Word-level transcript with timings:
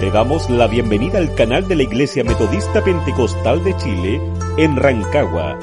Te 0.00 0.10
damos 0.10 0.50
la 0.50 0.66
bienvenida 0.66 1.16
al 1.16 1.34
canal 1.34 1.66
de 1.68 1.74
la 1.74 1.84
Iglesia 1.84 2.22
Metodista 2.22 2.84
Pentecostal 2.84 3.64
de 3.64 3.74
Chile 3.78 4.20
en 4.58 4.76
Rancagua, 4.76 5.58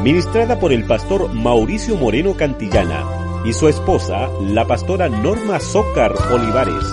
ministrada 0.00 0.60
por 0.60 0.72
el 0.72 0.84
pastor 0.84 1.34
Mauricio 1.34 1.96
Moreno 1.96 2.34
Cantillana 2.36 3.04
y 3.44 3.52
su 3.52 3.66
esposa, 3.66 4.28
la 4.40 4.64
pastora 4.64 5.08
Norma 5.08 5.58
Zócar 5.58 6.14
Olivares. 6.32 6.84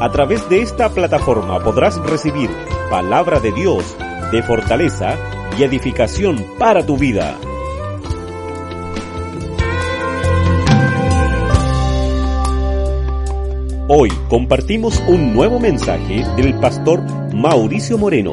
A 0.00 0.10
través 0.10 0.48
de 0.48 0.60
esta 0.60 0.88
plataforma 0.88 1.62
podrás 1.62 1.98
recibir 1.98 2.50
palabra 2.90 3.38
de 3.38 3.52
Dios 3.52 3.96
de 4.32 4.42
fortaleza 4.42 5.16
y 5.56 5.62
edificación 5.62 6.44
para 6.58 6.84
tu 6.84 6.96
vida. 6.96 7.38
Hoy 13.88 14.10
compartimos 14.28 14.96
un 15.08 15.34
nuevo 15.34 15.58
mensaje 15.58 16.24
del 16.36 16.54
pastor 16.60 17.02
Mauricio 17.34 17.98
Moreno. 17.98 18.32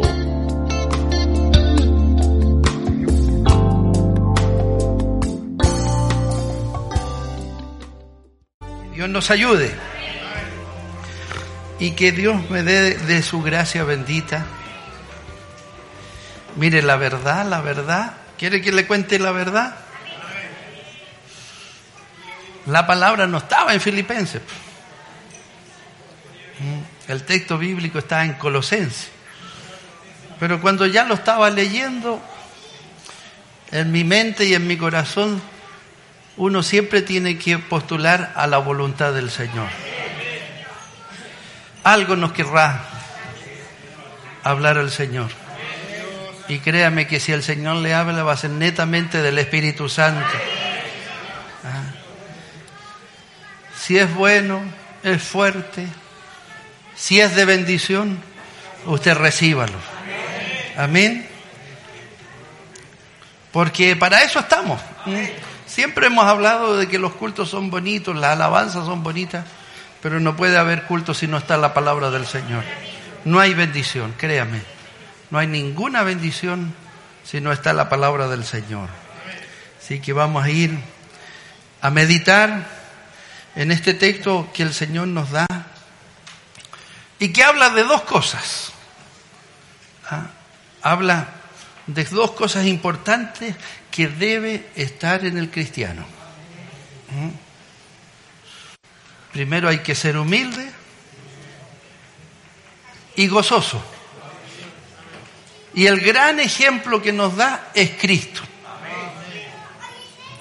Dios 8.94 9.09
nos 9.09 9.31
ayude 9.31 9.72
y 11.80 11.92
que 11.92 12.11
Dios 12.11 12.47
me 12.52 12.61
dé 12.61 12.95
de 12.95 13.23
su 13.23 13.42
gracia 13.42 13.83
bendita. 13.83 14.45
Mire 16.58 16.83
la 16.83 16.95
verdad, 16.95 17.47
la 17.47 17.61
verdad. 17.61 18.14
¿Quiere 18.38 18.61
que 18.61 18.72
le 18.72 18.86
cuente 18.86 19.17
la 19.17 19.31
verdad? 19.31 19.75
La 22.67 22.86
palabra 22.86 23.25
no 23.25 23.39
estaba 23.39 23.73
en 23.73 23.81
Filipenses. 23.81 24.44
El 27.09 27.23
texto 27.23 27.57
bíblico 27.57 27.97
está 27.97 28.23
en 28.23 28.33
Colosenses. 28.33 29.09
Pero 30.39 30.61
cuando 30.61 30.85
ya 30.85 31.05
lo 31.05 31.15
estaba 31.15 31.49
leyendo, 31.49 32.21
en 33.71 33.91
mi 33.91 34.03
mente 34.03 34.45
y 34.45 34.53
en 34.53 34.67
mi 34.67 34.77
corazón, 34.77 35.41
uno 36.37 36.61
siempre 36.61 37.02
tiene 37.02 37.39
que 37.39 37.57
postular 37.57 38.31
a 38.35 38.45
la 38.45 38.59
voluntad 38.59 39.11
del 39.11 39.31
Señor. 39.31 39.67
Algo 41.83 42.15
nos 42.15 42.31
querrá 42.31 42.85
hablar 44.43 44.77
el 44.77 44.91
Señor. 44.91 45.31
Y 46.47 46.59
créame 46.59 47.07
que 47.07 47.19
si 47.19 47.31
el 47.31 47.41
Señor 47.41 47.77
le 47.77 47.95
habla 47.95 48.21
va 48.21 48.33
a 48.33 48.37
ser 48.37 48.52
netamente 48.52 49.23
del 49.23 49.39
Espíritu 49.39 49.89
Santo. 49.89 50.37
Ah. 51.63 51.91
Si 53.75 53.97
es 53.97 54.13
bueno, 54.13 54.61
es 55.02 55.23
fuerte, 55.23 55.87
si 57.00 57.22
es 57.22 57.33
de 57.33 57.45
bendición, 57.45 58.19
usted 58.86 59.16
recíbalo. 59.16 59.78
Amén. 60.78 61.25
Porque 63.54 63.95
para 63.95 64.21
eso 64.23 64.39
estamos. 64.39 64.82
Siempre 65.65 66.08
hemos 66.08 66.26
hablado 66.26 66.76
de 66.76 66.89
que 66.89 66.99
los 66.99 67.14
cultos 67.14 67.49
son 67.49 67.71
bonitos, 67.71 68.17
las 68.17 68.32
alabanzas 68.33 68.86
son 68.86 69.02
bonitas, 69.02 69.45
pero 70.02 70.20
no 70.20 70.36
puede 70.36 70.58
haber 70.58 70.83
culto 70.83 71.14
si 71.14 71.26
no 71.26 71.37
está 71.37 71.55
la 71.55 71.73
palabra 71.73 72.11
del 72.11 72.27
Señor. 72.27 72.65
No 73.23 73.39
hay 73.39 73.54
bendición, 73.54 74.14
créame. 74.17 74.61
No 75.31 75.39
hay 75.39 75.48
ninguna 75.48 76.04
bendición 76.04 76.73
si 77.23 77.39
no 77.39 77.54
está 77.54 77.71
la 77.71 77.87
palabra 77.87 78.27
del 78.27 78.43
Señor. 78.43 78.89
Así 79.81 80.02
que 80.02 80.11
vamos 80.11 80.43
a 80.43 80.49
ir 80.49 80.77
a 81.81 81.89
meditar 81.92 82.67
en 83.55 83.71
este 83.71 83.93
texto 83.93 84.49
que 84.54 84.64
el 84.64 84.73
Señor 84.73 85.08
nos 85.08 85.31
da 85.31 85.48
y 87.19 87.30
que 87.30 87.43
habla 87.43 87.69
de 87.69 87.83
dos 87.83 88.03
cosas. 88.03 88.71
¿Ah? 90.09 90.27
Habla 90.81 91.27
de 91.85 92.03
dos 92.05 92.31
cosas 92.31 92.65
importantes 92.65 93.55
que 93.91 94.07
debe 94.07 94.69
estar 94.75 95.25
en 95.25 95.37
el 95.37 95.52
cristiano. 95.52 96.05
¿Mm? 97.11 97.30
Primero 99.33 99.69
hay 99.69 99.80
que 99.80 99.95
ser 99.95 100.17
humilde 100.17 100.71
y 103.15 103.27
gozoso. 103.27 103.83
Y 105.73 105.86
el 105.87 105.99
gran 105.99 106.39
ejemplo 106.39 107.01
que 107.01 107.13
nos 107.13 107.36
da 107.36 107.69
es 107.73 107.91
Cristo. 107.91 108.41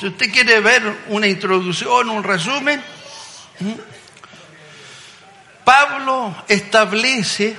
Si 0.00 0.06
usted 0.06 0.32
quiere 0.32 0.60
ver 0.60 0.82
una 1.08 1.26
introducción, 1.26 2.08
un 2.08 2.22
resumen, 2.22 2.82
Pablo 5.68 6.34
establece 6.48 7.54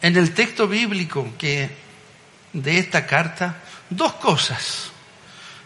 en 0.00 0.16
el 0.16 0.32
texto 0.32 0.66
bíblico 0.66 1.34
que 1.36 1.68
de 2.54 2.78
esta 2.78 3.04
carta 3.04 3.56
dos 3.90 4.14
cosas. 4.14 4.90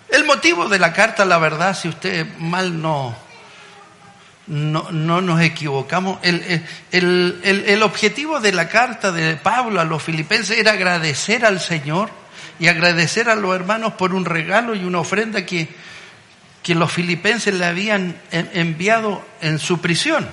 El 0.09 0.25
motivo 0.25 0.69
de 0.69 0.81
la 0.81 0.93
carta, 0.93 1.25
la 1.25 1.39
verdad, 1.39 1.77
si 1.77 1.87
usted 1.87 2.27
mal 2.39 2.83
no, 2.83 3.15
no, 4.49 4.91
no 4.91 5.21
nos 5.21 5.41
equivocamos, 5.43 6.19
el, 6.23 6.65
el, 6.91 7.41
el, 7.45 7.65
el, 7.69 7.83
objetivo 7.85 8.41
de 8.41 8.51
la 8.51 8.69
carta 8.69 9.13
de 9.13 9.37
Pablo 9.37 9.81
a 9.81 9.85
los 9.85 10.03
filipenses 10.03 10.59
era 10.59 10.73
agradecer 10.73 11.45
al 11.45 11.61
Señor 11.61 12.11
y 12.59 12.67
agradecer 12.67 13.31
a 13.31 13.37
los 13.37 13.55
hermanos 13.55 13.93
por 13.93 14.13
un 14.13 14.25
regalo 14.25 14.75
y 14.75 14.85
una 14.85 14.99
ofrenda 14.99 15.47
que, 15.47 15.69
que 16.67 16.75
los 16.75 16.93
filipenses 16.93 17.55
le 17.55 17.65
habían 17.65 18.17
enviado 18.33 19.25
en 19.41 19.61
su 19.61 19.81
prisión. 19.81 20.29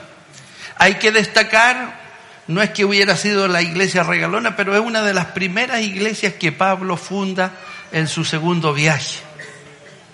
Hay 0.78 0.96
que 0.96 1.12
destacar, 1.12 2.02
no 2.48 2.60
es 2.64 2.72
que 2.72 2.86
hubiera 2.86 3.16
sido 3.16 3.48
la 3.48 3.62
iglesia 3.62 4.02
regalona, 4.02 4.56
pero 4.56 4.74
es 4.74 4.82
una 4.82 5.04
de 5.04 5.14
las 5.14 5.28
primeras 5.28 5.82
iglesias 5.84 6.34
que 6.34 6.52
Pablo 6.52 6.98
funda 6.98 7.52
en 7.92 8.08
su 8.08 8.26
segundo 8.26 8.74
viaje. 8.74 9.20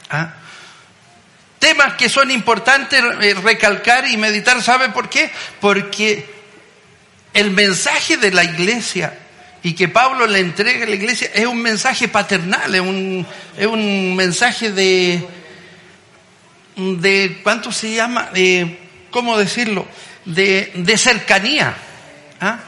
¿Ah? 0.09 0.34
Temas 1.57 1.94
que 1.94 2.09
son 2.09 2.31
importantes 2.31 3.01
recalcar 3.41 4.06
y 4.06 4.18
meditar, 4.18 4.62
¿sabe 4.62 4.90
por 4.90 5.07
qué? 5.07 5.31
Porque 5.62 6.30
el 7.34 7.51
mensaje 7.51 8.18
de 8.18 8.31
la 8.31 8.44
iglesia 8.44 9.18
y 9.63 9.72
que 9.72 9.88
Pablo 9.88 10.28
le 10.28 10.40
entrega 10.40 10.84
a 10.84 10.90
la 10.90 10.96
iglesia 10.96 11.31
es 11.34 11.46
un 11.46 11.62
mensaje 11.62 12.09
paternal, 12.09 12.75
es 12.75 12.81
un, 12.81 13.25
es 13.57 13.68
un 13.68 14.18
mensaje 14.18 14.74
de, 14.74 15.38
de, 16.79 17.40
¿cuánto 17.44 17.72
se 17.72 17.94
llama? 17.94 18.29
De, 18.34 18.79
¿Cómo 19.12 19.38
decirlo? 19.38 19.85
De, 20.25 20.72
de 20.75 20.97
cercanía. 20.97 21.75
¿ah? 22.40 22.59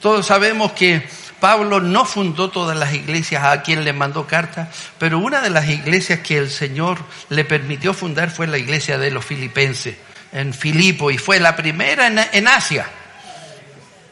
Todos 0.00 0.26
sabemos 0.26 0.72
que 0.72 1.06
Pablo 1.40 1.80
no 1.80 2.04
fundó 2.04 2.50
todas 2.50 2.76
las 2.76 2.94
iglesias 2.94 3.44
a 3.44 3.62
quien 3.62 3.84
le 3.84 3.92
mandó 3.92 4.26
cartas, 4.26 4.68
pero 4.98 5.18
una 5.18 5.40
de 5.40 5.50
las 5.50 5.68
iglesias 5.68 6.20
que 6.20 6.38
el 6.38 6.50
Señor 6.50 6.98
le 7.28 7.44
permitió 7.44 7.94
fundar 7.94 8.30
fue 8.30 8.46
la 8.46 8.58
iglesia 8.58 8.98
de 8.98 9.10
los 9.10 9.24
filipenses, 9.24 9.96
en 10.32 10.52
Filipo, 10.52 11.10
y 11.10 11.18
fue 11.18 11.38
la 11.38 11.54
primera 11.56 12.08
en, 12.08 12.18
en 12.32 12.48
Asia. 12.48 12.86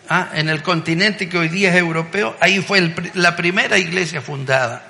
¿ah? 0.09 0.29
En 0.35 0.49
el 0.49 0.63
continente 0.63 1.29
que 1.29 1.39
hoy 1.39 1.49
día 1.49 1.71
es 1.71 1.77
europeo, 1.77 2.37
ahí 2.41 2.61
fue 2.61 2.79
el, 2.79 3.11
la 3.15 3.35
primera 3.35 3.77
iglesia 3.79 4.21
fundada. 4.21 4.86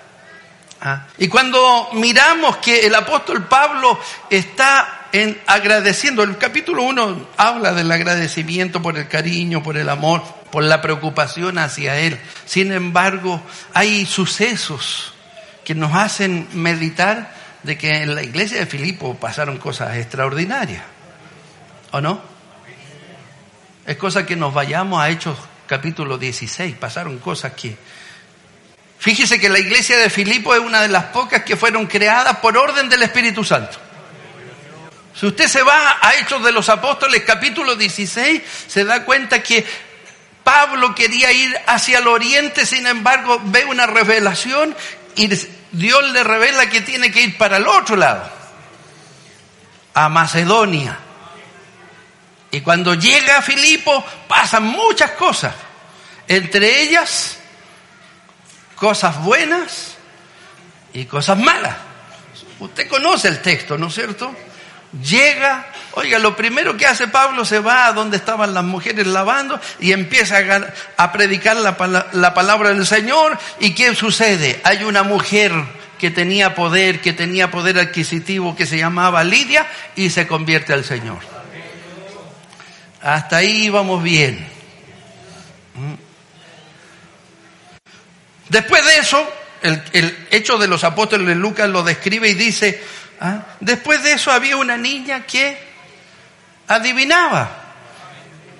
¿Ah? 0.87 1.07
Y 1.19 1.29
cuando 1.29 1.91
miramos 1.95 2.59
que 2.59 2.87
el 2.87 2.95
apóstol 2.95 3.45
Pablo 3.45 3.99
está 4.31 5.09
en 5.13 5.41
agradeciendo, 5.47 6.23
el 6.23 6.39
capítulo 6.39 6.83
1 6.83 7.29
habla 7.37 7.73
del 7.73 7.91
agradecimiento 7.91 8.81
por 8.83 8.97
el 8.97 9.09
cariño, 9.09 9.63
por 9.63 9.77
el 9.77 9.89
amor, 9.89 10.23
por 10.51 10.63
la 10.63 10.81
preocupación 10.81 11.59
hacia 11.59 11.99
él. 11.99 12.19
Sin 12.45 12.73
embargo, 12.73 13.43
hay 13.75 14.07
sucesos 14.07 15.13
que 15.65 15.75
nos 15.75 15.95
hacen 15.95 16.49
meditar 16.53 17.35
de 17.63 17.77
que 17.77 18.03
en 18.03 18.15
la 18.15 18.23
iglesia 18.23 18.59
de 18.59 18.67
Filipo 18.67 19.15
pasaron 19.17 19.59
cosas 19.59 19.97
extraordinarias. 19.97 20.85
¿O 21.91 22.01
no? 22.01 22.21
Es 23.87 23.97
cosa 23.97 24.27
que 24.27 24.37
nos 24.37 24.55
vayamos 24.55 25.01
a 25.01 25.11
Hechos 25.11 25.39
capítulo 25.67 26.19
16. 26.19 26.77
Pasaron 26.77 27.19
cosas 27.19 27.53
que 27.53 27.77
Fíjese 29.07 29.39
que 29.39 29.49
la 29.49 29.61
iglesia 29.61 29.97
de 29.99 30.11
Filipo 30.11 30.53
es 30.53 30.59
una 30.59 30.83
de 30.83 30.89
las 30.89 31.05
pocas 31.05 31.45
que 31.45 31.55
fueron 31.55 31.87
creadas 31.87 32.39
por 32.39 32.59
orden 32.59 32.89
del 32.89 33.05
Espíritu 33.05 33.45
Santo. 33.45 33.79
Si 35.15 35.27
usted 35.27 35.47
se 35.47 35.63
va 35.63 35.99
a 36.03 36.17
Hechos 36.17 36.43
de 36.43 36.51
los 36.51 36.69
Apóstoles 36.69 37.23
capítulo 37.25 37.77
16, 37.77 38.43
se 38.67 38.85
da 38.85 39.05
cuenta 39.05 39.45
que 39.45 39.65
Pablo 40.43 40.93
quería 40.93 41.31
ir 41.31 41.57
hacia 41.69 42.01
el 42.01 42.09
oriente, 42.09 42.67
sin 42.67 42.85
embargo 42.89 43.41
ve 43.45 43.65
una 43.65 43.87
revelación 43.87 44.75
y 45.15 45.31
Dios 45.71 46.11
le 46.11 46.25
revela 46.25 46.69
que 46.69 46.81
tiene 46.81 47.13
que 47.13 47.21
ir 47.23 47.39
para 47.39 47.59
el 47.59 47.69
otro 47.69 47.95
lado, 47.95 48.29
a 49.95 50.09
Macedonia. 50.09 50.99
Y 52.51 52.61
cuando 52.61 52.95
llega 52.95 53.39
a 53.39 53.43
Filipo 53.43 54.05
pasan 54.27 54.65
muchas 54.65 55.13
cosas, 55.13 55.55
entre 56.27 56.83
ellas 56.83 57.39
cosas 58.77 59.23
buenas 59.23 59.97
y 60.93 61.07
cosas 61.07 61.39
malas. 61.39 61.77
Usted 62.61 62.89
conoce 62.89 63.29
el 63.29 63.43
texto, 63.43 63.77
¿no 63.77 63.89
es 63.89 63.95
cierto? 63.95 64.35
Llega, 65.03 65.67
oiga, 65.93 66.19
lo 66.19 66.37
primero 66.37 66.77
que 66.77 66.87
hace 66.87 67.09
Pablo 67.09 67.45
se 67.45 67.59
va 67.59 67.87
a 67.87 67.93
donde 67.93 68.17
estaban 68.17 68.55
las 68.55 68.65
mujeres 68.65 69.07
lavando 69.07 69.61
y 69.81 69.93
empieza 69.93 70.39
a, 70.97 71.13
predicar 71.13 71.57
la, 71.57 72.07
la 72.13 72.35
palabra 72.35 72.71
del 72.71 72.87
Señor. 72.87 73.39
¿Y 73.61 73.75
qué 73.75 73.95
sucede? 73.95 74.61
Hay 74.65 74.85
una 74.85 75.03
mujer 75.03 75.53
que 75.99 76.11
tenía 76.11 76.55
poder, 76.55 77.01
que 77.01 77.13
tenía 77.13 77.51
poder 77.51 77.79
adquisitivo, 77.79 78.57
que 78.57 78.67
se 78.67 78.79
llamaba 78.79 79.25
Lidia 79.25 79.67
y 79.97 80.11
se 80.11 80.27
convierte 80.27 80.73
al 80.73 80.85
Señor. 80.85 81.19
Hasta 83.03 83.37
ahí 83.37 83.69
vamos 83.69 84.03
bien. 84.03 84.56
Después 88.49 88.85
de 88.87 88.99
eso, 88.99 89.33
el, 89.63 90.27
hecho 90.31 90.59
de 90.59 90.69
los 90.69 90.85
apóstoles 90.85 91.27
de 91.27 91.35
Lucas 91.35 91.69
lo 91.69 91.83
describe 91.83 92.29
y 92.29 92.35
dice, 92.35 92.83
¿Ah? 93.21 93.43
Después 93.61 94.03
de 94.03 94.13
eso 94.13 94.31
había 94.31 94.57
una 94.57 94.77
niña 94.77 95.25
que 95.25 95.59
adivinaba, 96.69 97.51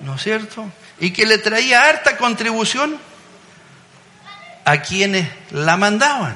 ¿no 0.01 0.15
es 0.15 0.23
cierto? 0.23 0.71
Y 0.99 1.11
que 1.11 1.25
le 1.25 1.37
traía 1.37 1.87
harta 1.87 2.17
contribución 2.17 2.97
a 4.65 4.81
quienes 4.81 5.29
la 5.51 5.77
mandaban. 5.77 6.35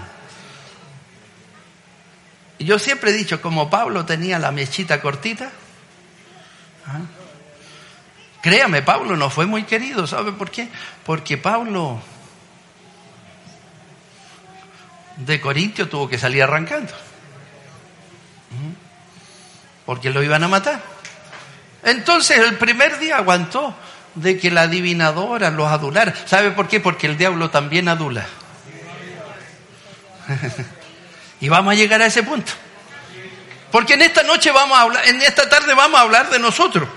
Yo 2.59 2.77
siempre 2.77 3.09
he 3.09 3.13
dicho, 3.13 3.42
como 3.42 3.71
Pablo 3.71 4.06
tenía 4.06 4.38
la 4.38 4.51
mechita 4.51 5.01
cortita, 5.01 5.51
¿ah? 6.86 7.00
créame, 8.42 8.83
Pablo 8.83 9.18
no 9.18 9.31
fue 9.31 9.47
muy 9.47 9.63
querido, 9.63 10.06
¿sabe 10.06 10.31
por 10.31 10.51
qué? 10.51 10.69
Porque 11.04 11.39
Pablo 11.39 12.00
de 15.18 15.42
Corintio 15.42 15.90
tuvo 15.90 16.10
que 16.10 16.18
salir 16.18 16.44
arrancando 16.44 16.94
porque 19.92 20.10
lo 20.10 20.24
iban 20.24 20.42
a 20.42 20.48
matar. 20.48 20.81
Entonces 21.84 22.40
el 22.40 22.58
primer 22.58 23.00
día 23.00 23.18
aguantó 23.18 23.75
de 24.16 24.40
que 24.40 24.52
la 24.52 24.62
adivinadora 24.62 25.50
los 25.50 25.68
adulara. 25.68 26.13
¿Sabe 26.25 26.52
por 26.52 26.68
qué? 26.68 26.80
Porque 26.80 27.08
el 27.08 27.18
diablo 27.18 27.50
también 27.50 27.88
adula. 27.90 28.25
y 31.42 31.50
vamos 31.50 31.74
a 31.74 31.75
llegar 31.75 32.02
a 32.02 32.06
ese 32.06 32.24
punto. 32.24 32.54
Porque 33.72 33.96
en 33.96 34.02
esta 34.04 34.24
noche 34.24 34.52
vamos 34.52 34.78
a 34.78 34.81
hablar, 34.81 35.07
en 35.07 35.22
esta 35.22 35.50
tarde 35.50 35.74
vamos 35.74 36.00
a 36.00 36.04
hablar 36.04 36.30
de 36.30 36.40
nosotros. 36.40 36.88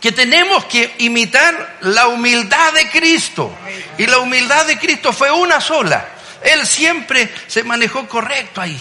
Que 0.00 0.12
tenemos 0.12 0.64
que 0.64 0.94
imitar 0.98 1.78
la 1.82 2.08
humildad 2.08 2.72
de 2.72 2.90
Cristo. 2.90 3.56
Y 3.98 4.06
la 4.06 4.18
humildad 4.18 4.66
de 4.66 4.78
Cristo 4.78 5.12
fue 5.12 5.30
una 5.30 5.60
sola. 5.60 6.13
Él 6.44 6.66
siempre 6.66 7.32
se 7.48 7.64
manejó 7.64 8.06
correcto 8.06 8.60
ahí 8.60 8.80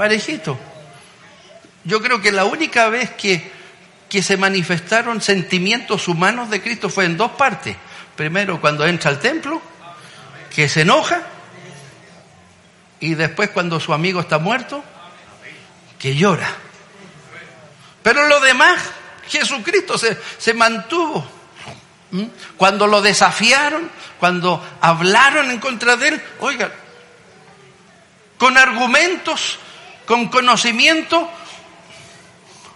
parejito. 0.00 0.58
Yo 1.84 2.00
creo 2.00 2.22
que 2.22 2.32
la 2.32 2.46
única 2.46 2.88
vez 2.88 3.10
que, 3.10 3.52
que 4.08 4.22
se 4.22 4.38
manifestaron 4.38 5.20
sentimientos 5.20 6.08
humanos 6.08 6.48
de 6.48 6.62
Cristo 6.62 6.88
fue 6.88 7.04
en 7.04 7.18
dos 7.18 7.32
partes. 7.32 7.76
Primero 8.16 8.62
cuando 8.62 8.86
entra 8.86 9.10
al 9.10 9.18
templo, 9.18 9.60
que 10.54 10.70
se 10.70 10.82
enoja, 10.82 11.20
y 12.98 13.14
después 13.14 13.50
cuando 13.50 13.78
su 13.78 13.92
amigo 13.92 14.20
está 14.20 14.38
muerto, 14.38 14.82
que 15.98 16.16
llora. 16.16 16.48
Pero 18.02 18.26
lo 18.26 18.40
demás, 18.40 18.80
Jesucristo 19.28 19.98
se, 19.98 20.16
se 20.38 20.54
mantuvo. 20.54 21.26
¿Mm? 22.12 22.24
Cuando 22.56 22.86
lo 22.86 23.02
desafiaron, 23.02 23.90
cuando 24.18 24.66
hablaron 24.80 25.50
en 25.50 25.58
contra 25.58 25.96
de 25.96 26.08
él, 26.08 26.22
oiga, 26.38 26.72
con 28.40 28.56
argumentos 28.56 29.58
con 30.10 30.26
conocimiento, 30.26 31.30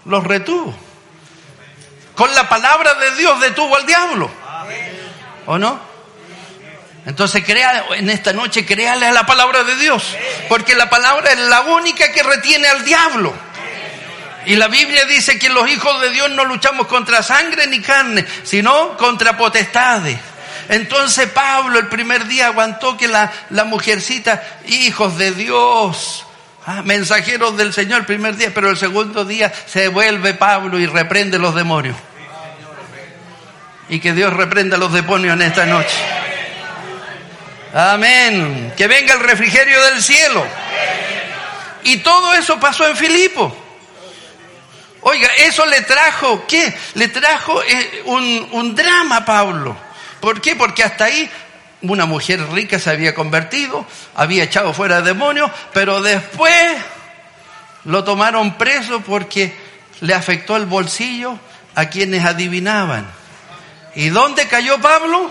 los 0.05 0.23
retuvo. 0.23 0.73
Con 2.15 2.33
la 2.33 2.49
palabra 2.49 2.95
de 2.95 3.11
Dios 3.17 3.41
detuvo 3.41 3.75
al 3.75 3.85
diablo. 3.85 4.31
¿O 5.47 5.59
no? 5.59 5.81
Entonces 7.07 7.43
crea 7.45 7.87
en 7.97 8.09
esta 8.09 8.33
noche, 8.33 8.65
créale 8.65 9.07
a 9.07 9.13
la 9.13 9.27
palabra 9.27 9.65
de 9.65 9.75
Dios, 9.75 10.15
porque 10.49 10.77
la 10.77 10.89
palabra 10.89 11.33
es 11.33 11.41
la 11.41 11.63
única 11.63 12.13
que 12.13 12.23
retiene 12.23 12.69
al 12.69 12.85
diablo. 12.85 13.35
Y 14.47 14.55
la 14.55 14.69
Biblia 14.69 15.05
dice 15.07 15.37
que 15.41 15.49
los 15.49 15.69
hijos 15.69 16.01
de 16.03 16.11
Dios 16.11 16.31
no 16.31 16.45
luchamos 16.45 16.87
contra 16.87 17.21
sangre 17.21 17.67
ni 17.67 17.81
carne, 17.81 18.25
sino 18.45 18.97
contra 18.97 19.37
potestades. 19.37 20.21
Entonces 20.69 21.29
Pablo 21.29 21.79
el 21.79 21.89
primer 21.89 22.27
día 22.27 22.47
aguantó 22.47 22.97
que 22.97 23.09
la, 23.09 23.31
la 23.51 23.65
mujercita, 23.65 24.43
hijos 24.67 25.19
de 25.19 25.33
Dios, 25.33 26.25
Ah, 26.67 26.81
mensajeros 26.83 27.59
del 27.59 27.75
Señor 27.75 28.01
el 28.01 28.07
primer 28.07 28.37
día, 28.37 28.51
pero 28.55 28.71
el 28.71 28.79
segundo 28.79 29.27
día 29.27 29.53
se 29.67 29.89
vuelve 29.89 30.33
Pablo 30.33 30.79
y 30.79 30.87
reprende 30.87 31.39
los 31.39 31.55
demonios. 31.55 31.95
Y 33.91 34.01
que 34.01 34.15
Dios 34.15 34.33
reprenda 34.33 34.79
los 34.79 34.91
demonios 34.91 35.35
en 35.35 35.43
esta 35.43 35.67
noche. 35.67 35.95
Amén. 37.75 38.73
Que 38.79 38.87
venga 38.87 39.13
el 39.13 39.21
refrigerio 39.21 39.83
del 39.83 40.03
cielo. 40.03 40.47
Y 41.83 41.99
todo 41.99 42.33
eso 42.33 42.59
pasó 42.59 42.87
en 42.87 42.97
Filipo. 42.97 43.55
Oiga, 45.03 45.29
eso 45.37 45.67
le 45.67 45.83
trajo, 45.83 46.47
¿qué? 46.47 46.75
Le 46.95 47.09
trajo 47.09 47.63
eh, 47.63 48.03
un, 48.07 48.49
un 48.53 48.75
drama 48.75 49.19
a 49.19 49.25
Pablo. 49.27 49.77
¿Por 50.25 50.41
qué? 50.41 50.57
Porque 50.57 50.83
hasta 50.83 51.05
ahí 51.05 51.31
una 51.83 52.07
mujer 52.07 52.41
rica 52.51 52.79
se 52.79 52.89
había 52.89 53.15
convertido, 53.15 53.85
había 54.15 54.45
echado 54.45 54.73
fuera 54.73 55.03
demonios, 55.03 55.51
pero 55.75 56.01
después 56.01 56.79
lo 57.85 58.05
tomaron 58.05 58.57
preso 58.57 59.03
porque 59.03 59.55
le 60.01 60.15
afectó 60.15 60.57
el 60.57 60.65
bolsillo 60.65 61.39
a 61.75 61.91
quienes 61.91 62.25
adivinaban. 62.25 63.07
¿Y 63.97 64.09
dónde 64.09 64.49
cayó 64.49 64.81
Pablo? 64.81 65.31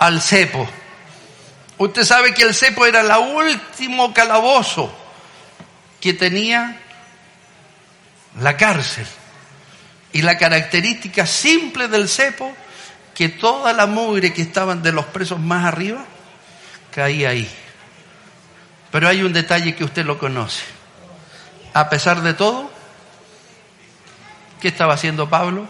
Al 0.00 0.20
cepo. 0.20 0.68
Usted 1.78 2.02
sabe 2.02 2.34
que 2.34 2.42
el 2.42 2.52
cepo 2.52 2.86
era 2.86 3.02
el 3.02 3.12
último 3.12 4.12
calabozo 4.12 4.92
que 6.00 6.14
tenía 6.14 6.80
la 8.40 8.56
cárcel. 8.56 9.06
Y 10.12 10.22
la 10.22 10.36
característica 10.36 11.26
simple 11.26 11.86
del 11.86 12.08
cepo 12.08 12.56
que 13.14 13.28
toda 13.28 13.72
la 13.72 13.86
mugre 13.86 14.32
que 14.32 14.42
estaban 14.42 14.82
de 14.82 14.92
los 14.92 15.06
presos 15.06 15.38
más 15.38 15.64
arriba 15.64 16.04
caía 16.90 17.30
ahí. 17.30 17.48
Pero 18.90 19.08
hay 19.08 19.22
un 19.22 19.32
detalle 19.32 19.74
que 19.74 19.84
usted 19.84 20.04
lo 20.04 20.18
conoce. 20.18 20.62
A 21.72 21.88
pesar 21.88 22.22
de 22.22 22.34
todo, 22.34 22.70
¿qué 24.60 24.68
estaba 24.68 24.94
haciendo 24.94 25.28
Pablo? 25.28 25.66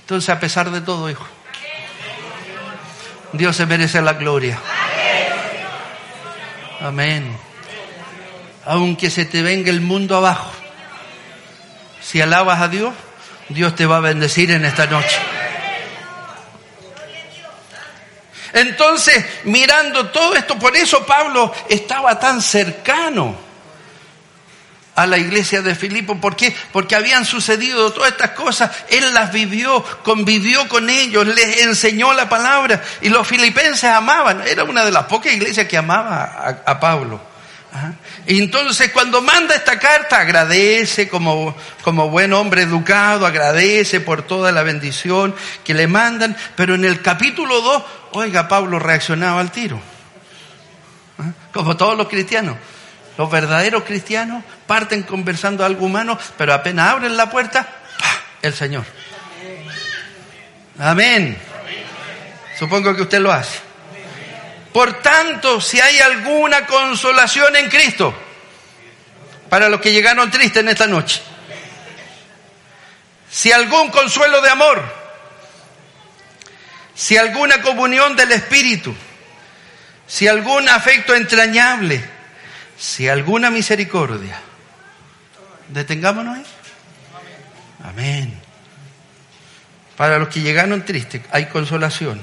Entonces, 0.00 0.28
a 0.30 0.40
pesar 0.40 0.70
de 0.70 0.80
todo, 0.80 1.08
hijo, 1.08 1.26
Dios 3.32 3.56
se 3.56 3.66
merece 3.66 4.02
la 4.02 4.14
gloria. 4.14 4.58
Amén. 6.80 7.36
Aunque 8.66 9.10
se 9.10 9.24
te 9.24 9.42
venga 9.42 9.70
el 9.70 9.80
mundo 9.80 10.16
abajo, 10.16 10.50
si 12.00 12.20
alabas 12.20 12.60
a 12.60 12.68
Dios, 12.68 12.92
Dios 13.52 13.74
te 13.74 13.86
va 13.86 13.98
a 13.98 14.00
bendecir 14.00 14.50
en 14.50 14.64
esta 14.64 14.86
noche. 14.86 15.18
Entonces, 18.52 19.24
mirando 19.44 20.08
todo 20.08 20.34
esto, 20.34 20.58
por 20.58 20.76
eso 20.76 21.06
Pablo 21.06 21.52
estaba 21.68 22.18
tan 22.18 22.42
cercano 22.42 23.34
a 24.94 25.06
la 25.06 25.16
iglesia 25.16 25.62
de 25.62 25.74
Filipo. 25.74 26.20
¿Por 26.20 26.36
qué? 26.36 26.54
Porque 26.70 26.94
habían 26.94 27.24
sucedido 27.24 27.92
todas 27.92 28.12
estas 28.12 28.32
cosas. 28.32 28.70
Él 28.90 29.14
las 29.14 29.32
vivió, 29.32 29.82
convivió 30.02 30.68
con 30.68 30.90
ellos, 30.90 31.26
les 31.26 31.62
enseñó 31.62 32.12
la 32.12 32.28
palabra. 32.28 32.82
Y 33.00 33.08
los 33.08 33.26
filipenses 33.26 33.84
amaban. 33.84 34.46
Era 34.46 34.64
una 34.64 34.84
de 34.84 34.90
las 34.90 35.04
pocas 35.04 35.32
iglesias 35.32 35.66
que 35.66 35.78
amaba 35.78 36.24
a, 36.24 36.70
a 36.70 36.80
Pablo. 36.80 37.31
Entonces 38.26 38.90
cuando 38.92 39.22
manda 39.22 39.54
esta 39.54 39.78
carta 39.78 40.18
agradece 40.18 41.08
como, 41.08 41.56
como 41.82 42.10
buen 42.10 42.32
hombre 42.32 42.62
educado, 42.62 43.26
agradece 43.26 44.00
por 44.00 44.22
toda 44.22 44.52
la 44.52 44.62
bendición 44.62 45.34
que 45.64 45.72
le 45.72 45.86
mandan, 45.86 46.36
pero 46.54 46.74
en 46.74 46.84
el 46.84 47.00
capítulo 47.00 47.60
2, 47.62 47.82
oiga, 48.12 48.46
Pablo 48.46 48.78
reaccionaba 48.78 49.40
al 49.40 49.50
tiro, 49.50 49.80
¿Ah? 51.18 51.32
como 51.52 51.76
todos 51.76 51.96
los 51.96 52.08
cristianos. 52.08 52.56
Los 53.18 53.30
verdaderos 53.30 53.84
cristianos 53.84 54.42
parten 54.66 55.02
conversando 55.02 55.64
algo 55.64 55.86
humano, 55.86 56.18
pero 56.38 56.54
apenas 56.54 56.90
abren 56.90 57.16
la 57.16 57.30
puerta, 57.30 57.68
el 58.40 58.54
Señor. 58.54 58.84
Amén. 60.78 61.38
Supongo 62.58 62.94
que 62.94 63.02
usted 63.02 63.20
lo 63.20 63.32
hace. 63.32 63.71
Por 64.72 65.02
tanto, 65.02 65.60
si 65.60 65.80
hay 65.80 66.00
alguna 66.00 66.66
consolación 66.66 67.54
en 67.56 67.68
Cristo, 67.68 68.14
para 69.48 69.68
los 69.68 69.80
que 69.80 69.92
llegaron 69.92 70.30
tristes 70.30 70.62
en 70.62 70.68
esta 70.68 70.86
noche, 70.86 71.20
si 73.30 73.52
algún 73.52 73.90
consuelo 73.90 74.40
de 74.40 74.48
amor, 74.48 74.82
si 76.94 77.16
alguna 77.16 77.60
comunión 77.60 78.16
del 78.16 78.32
Espíritu, 78.32 78.94
si 80.06 80.26
algún 80.26 80.68
afecto 80.68 81.14
entrañable, 81.14 82.02
si 82.78 83.08
alguna 83.08 83.50
misericordia, 83.50 84.40
detengámonos 85.68 86.38
ahí. 86.38 86.46
Amén. 87.84 88.40
Para 89.96 90.18
los 90.18 90.28
que 90.28 90.40
llegaron 90.40 90.84
tristes, 90.84 91.22
hay 91.30 91.46
consolación. 91.46 92.22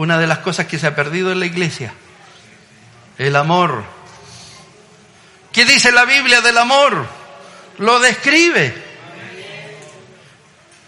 Una 0.00 0.16
de 0.16 0.26
las 0.26 0.38
cosas 0.38 0.64
que 0.64 0.78
se 0.78 0.86
ha 0.86 0.94
perdido 0.94 1.30
en 1.30 1.40
la 1.40 1.44
iglesia, 1.44 1.92
el 3.18 3.36
amor. 3.36 3.84
¿Qué 5.52 5.66
dice 5.66 5.92
la 5.92 6.06
Biblia 6.06 6.40
del 6.40 6.56
amor? 6.56 7.06
Lo 7.76 8.00
describe. 8.00 8.82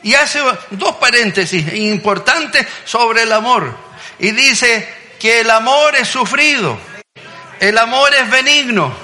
Y 0.02 0.14
hace 0.14 0.40
dos 0.70 0.96
paréntesis 0.96 1.74
importantes 1.74 2.66
sobre 2.86 3.24
el 3.24 3.32
amor. 3.32 3.76
Y 4.18 4.30
dice 4.30 4.88
que 5.20 5.40
el 5.40 5.50
amor 5.50 5.94
es 5.94 6.08
sufrido, 6.08 6.78
el 7.60 7.76
amor 7.76 8.14
es 8.14 8.30
benigno, 8.30 8.94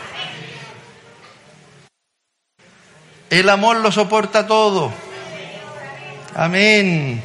el 3.28 3.46
amor 3.50 3.76
lo 3.76 3.92
soporta 3.92 4.46
todo. 4.46 4.90
Amén. 6.34 7.22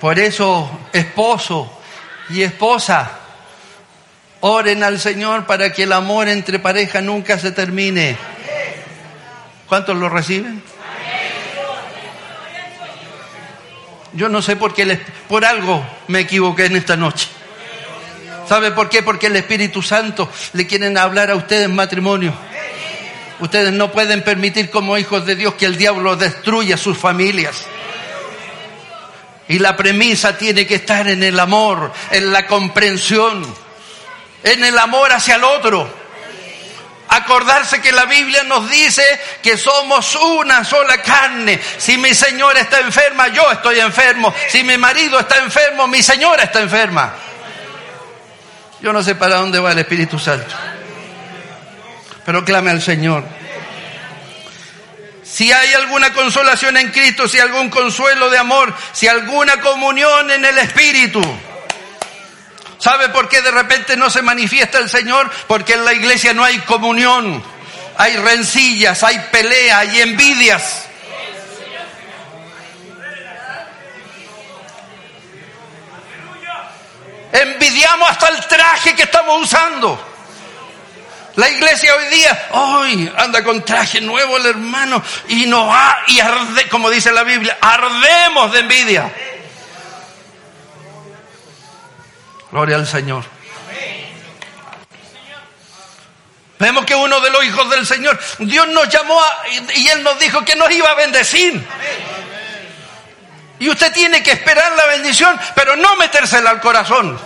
Por 0.00 0.18
eso, 0.18 0.80
esposo 0.92 1.82
y 2.30 2.42
esposa, 2.42 3.18
oren 4.40 4.82
al 4.82 5.00
Señor 5.00 5.46
para 5.46 5.72
que 5.72 5.84
el 5.84 5.92
amor 5.92 6.28
entre 6.28 6.58
pareja 6.58 7.00
nunca 7.00 7.38
se 7.38 7.52
termine. 7.52 8.16
¿Cuántos 9.68 9.96
lo 9.96 10.08
reciben? 10.08 10.62
Yo 14.12 14.28
no 14.28 14.42
sé 14.42 14.56
por 14.56 14.74
qué, 14.74 14.84
les, 14.84 15.00
por 15.28 15.44
algo 15.44 15.84
me 16.08 16.20
equivoqué 16.20 16.66
en 16.66 16.76
esta 16.76 16.96
noche. 16.96 17.28
¿Sabe 18.48 18.70
por 18.70 18.88
qué? 18.88 19.02
Porque 19.02 19.26
el 19.26 19.36
Espíritu 19.36 19.82
Santo 19.82 20.30
le 20.52 20.66
quieren 20.66 20.96
hablar 20.98 21.30
a 21.30 21.36
ustedes 21.36 21.68
matrimonio. 21.68 22.32
Ustedes 23.40 23.72
no 23.72 23.90
pueden 23.90 24.22
permitir 24.22 24.70
como 24.70 24.96
hijos 24.96 25.26
de 25.26 25.34
Dios 25.34 25.54
que 25.54 25.66
el 25.66 25.76
diablo 25.76 26.16
destruya 26.16 26.76
sus 26.76 26.96
familias. 26.96 27.66
Y 29.48 29.58
la 29.58 29.76
premisa 29.76 30.38
tiene 30.38 30.66
que 30.66 30.76
estar 30.76 31.06
en 31.08 31.22
el 31.22 31.38
amor, 31.38 31.92
en 32.10 32.32
la 32.32 32.46
comprensión, 32.46 33.44
en 34.42 34.64
el 34.64 34.78
amor 34.78 35.12
hacia 35.12 35.36
el 35.36 35.44
otro. 35.44 36.04
Acordarse 37.08 37.80
que 37.80 37.92
la 37.92 38.06
Biblia 38.06 38.42
nos 38.44 38.68
dice 38.70 39.04
que 39.42 39.56
somos 39.56 40.16
una 40.16 40.64
sola 40.64 41.02
carne. 41.02 41.60
Si 41.76 41.98
mi 41.98 42.14
señora 42.14 42.60
está 42.60 42.80
enferma, 42.80 43.28
yo 43.28 43.50
estoy 43.52 43.78
enfermo. 43.80 44.34
Si 44.48 44.64
mi 44.64 44.78
marido 44.78 45.20
está 45.20 45.36
enfermo, 45.36 45.86
mi 45.86 46.02
señora 46.02 46.44
está 46.44 46.60
enferma. 46.60 47.14
Yo 48.80 48.92
no 48.92 49.02
sé 49.02 49.14
para 49.14 49.36
dónde 49.36 49.58
va 49.58 49.72
el 49.72 49.78
Espíritu 49.78 50.18
Santo. 50.18 50.54
Pero 52.24 52.44
clame 52.44 52.70
al 52.70 52.82
Señor. 52.82 53.24
Si 55.34 55.50
hay 55.50 55.74
alguna 55.74 56.12
consolación 56.12 56.76
en 56.76 56.92
Cristo, 56.92 57.26
si 57.26 57.40
algún 57.40 57.68
consuelo 57.68 58.30
de 58.30 58.38
amor, 58.38 58.72
si 58.92 59.08
alguna 59.08 59.60
comunión 59.60 60.30
en 60.30 60.44
el 60.44 60.56
Espíritu. 60.58 61.20
¿Sabe 62.78 63.08
por 63.08 63.28
qué 63.28 63.42
de 63.42 63.50
repente 63.50 63.96
no 63.96 64.08
se 64.10 64.22
manifiesta 64.22 64.78
el 64.78 64.88
Señor? 64.88 65.28
Porque 65.48 65.72
en 65.72 65.84
la 65.84 65.92
iglesia 65.92 66.32
no 66.34 66.44
hay 66.44 66.58
comunión. 66.60 67.42
Hay 67.96 68.16
rencillas, 68.18 69.02
hay 69.02 69.18
pelea, 69.32 69.80
hay 69.80 70.02
envidias. 70.02 70.86
Envidiamos 77.32 78.08
hasta 78.08 78.28
el 78.28 78.46
traje 78.46 78.94
que 78.94 79.02
estamos 79.02 79.42
usando. 79.42 80.13
La 81.36 81.48
iglesia 81.48 81.94
hoy 81.96 82.06
día, 82.14 82.48
hoy 82.52 83.12
anda 83.16 83.42
con 83.42 83.64
traje 83.64 84.00
nuevo 84.00 84.36
el 84.36 84.46
hermano 84.46 85.02
y 85.28 85.46
nos 85.46 85.68
va 85.68 85.98
y 86.06 86.20
arde, 86.20 86.68
como 86.68 86.88
dice 86.90 87.10
la 87.10 87.24
Biblia, 87.24 87.58
ardemos 87.60 88.52
de 88.52 88.58
envidia. 88.60 89.12
Gloria 92.52 92.76
al 92.76 92.86
Señor. 92.86 93.24
Vemos 96.60 96.84
que 96.84 96.94
uno 96.94 97.20
de 97.20 97.30
los 97.30 97.44
hijos 97.44 97.68
del 97.68 97.84
Señor, 97.84 98.18
Dios 98.38 98.68
nos 98.68 98.88
llamó 98.88 99.20
y 99.74 99.88
Él 99.88 100.04
nos 100.04 100.16
dijo 100.20 100.44
que 100.44 100.54
nos 100.54 100.70
iba 100.70 100.88
a 100.88 100.94
bendecir. 100.94 101.66
Y 103.58 103.68
usted 103.68 103.92
tiene 103.92 104.22
que 104.22 104.32
esperar 104.32 104.70
la 104.76 104.86
bendición, 104.86 105.38
pero 105.56 105.74
no 105.74 105.96
metérsela 105.96 106.50
al 106.50 106.60
corazón. 106.60 107.18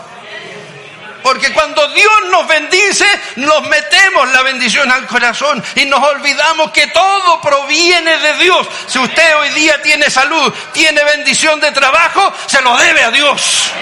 Porque 1.22 1.52
cuando 1.52 1.86
Dios 1.88 2.12
nos 2.30 2.46
bendice, 2.46 3.06
nos 3.36 3.62
metemos 3.68 4.30
la 4.32 4.42
bendición 4.42 4.90
al 4.90 5.06
corazón 5.06 5.62
y 5.74 5.84
nos 5.84 6.02
olvidamos 6.02 6.70
que 6.70 6.86
todo 6.88 7.40
proviene 7.40 8.18
de 8.18 8.34
Dios. 8.34 8.66
Si 8.86 8.98
usted 8.98 9.36
hoy 9.36 9.50
día 9.50 9.82
tiene 9.82 10.08
salud, 10.10 10.52
tiene 10.72 11.02
bendición 11.04 11.60
de 11.60 11.72
trabajo, 11.72 12.32
se 12.46 12.60
lo 12.62 12.76
debe 12.76 13.02
a 13.02 13.10
Dios. 13.10 13.72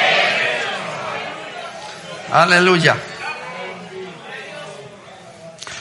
Aleluya. 2.33 2.97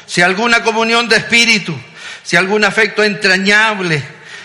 Si 0.05 0.21
alguna 0.21 0.63
comunión 0.63 1.09
de 1.09 1.17
espíritu, 1.17 1.77
si 2.24 2.35
algún 2.35 2.63
afecto 2.63 3.03
entrañable, 3.03 4.03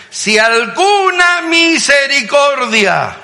si 0.09 0.37
alguna 0.37 1.41
misericordia. 1.43 3.15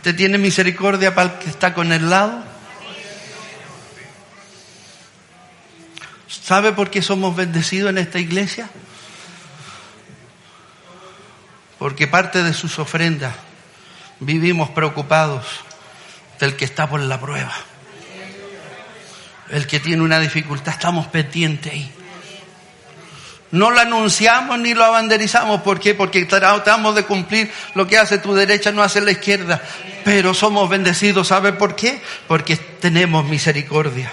¿Usted 0.00 0.16
tiene 0.16 0.38
misericordia 0.38 1.14
para 1.14 1.34
el 1.34 1.38
que 1.40 1.50
está 1.50 1.74
con 1.74 1.92
el 1.92 2.08
lado? 2.08 2.42
¿Sabe 6.26 6.72
por 6.72 6.88
qué 6.88 7.02
somos 7.02 7.36
bendecidos 7.36 7.90
en 7.90 7.98
esta 7.98 8.18
iglesia? 8.18 8.70
Porque 11.78 12.06
parte 12.06 12.42
de 12.42 12.54
sus 12.54 12.78
ofrendas 12.78 13.34
vivimos 14.20 14.70
preocupados 14.70 15.44
del 16.38 16.56
que 16.56 16.64
está 16.64 16.88
por 16.88 17.00
la 17.00 17.20
prueba. 17.20 17.52
El 19.50 19.66
que 19.66 19.80
tiene 19.80 20.02
una 20.02 20.18
dificultad, 20.18 20.72
estamos 20.72 21.08
pendientes 21.08 21.74
ahí. 21.74 21.92
No 23.50 23.70
lo 23.70 23.80
anunciamos 23.80 24.58
ni 24.60 24.74
lo 24.74 24.84
abanderizamos. 24.84 25.62
¿Por 25.62 25.80
qué? 25.80 25.94
Porque 25.94 26.24
tratamos 26.24 26.94
de 26.94 27.04
cumplir 27.04 27.52
lo 27.74 27.86
que 27.86 27.98
hace 27.98 28.18
tu 28.18 28.32
derecha, 28.32 28.70
no 28.70 28.82
hace 28.82 29.00
la 29.00 29.10
izquierda. 29.10 29.60
Pero 30.04 30.34
somos 30.34 30.68
bendecidos. 30.68 31.28
¿Sabe 31.28 31.52
por 31.52 31.76
qué? 31.76 32.00
Porque 32.26 32.56
tenemos 32.56 33.24
misericordia. 33.24 34.10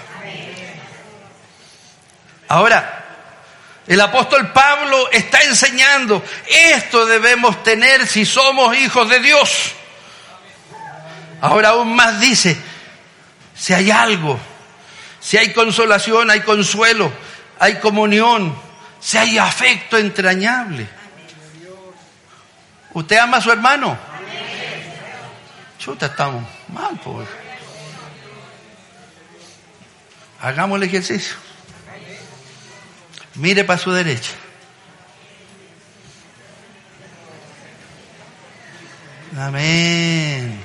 Ahora, 2.48 2.98
el 3.88 4.00
apóstol 4.00 4.52
Pablo 4.52 5.10
está 5.10 5.40
enseñando, 5.40 6.22
esto 6.46 7.06
debemos 7.06 7.62
tener 7.62 8.06
si 8.06 8.26
somos 8.26 8.76
hijos 8.76 9.08
de 9.08 9.20
Dios. 9.20 9.72
Ahora 11.40 11.70
aún 11.70 11.94
más 11.94 12.20
dice, 12.20 12.56
si 13.54 13.72
hay 13.72 13.90
algo, 13.90 14.38
si 15.20 15.38
hay 15.38 15.52
consolación, 15.52 16.30
hay 16.30 16.40
consuelo, 16.40 17.10
hay 17.58 17.76
comunión, 17.76 18.54
si 19.00 19.16
hay 19.16 19.38
afecto 19.38 19.96
entrañable. 19.96 20.86
¿Usted 22.92 23.16
ama 23.16 23.38
a 23.38 23.40
su 23.40 23.50
hermano? 23.50 23.98
Estamos 25.94 26.44
mal, 26.68 27.00
pues. 27.02 27.28
Hagamos 30.40 30.76
el 30.76 30.82
ejercicio. 30.84 31.34
Mire 33.34 33.64
para 33.64 33.78
su 33.78 33.92
derecha. 33.92 34.32
Amén. 39.36 40.60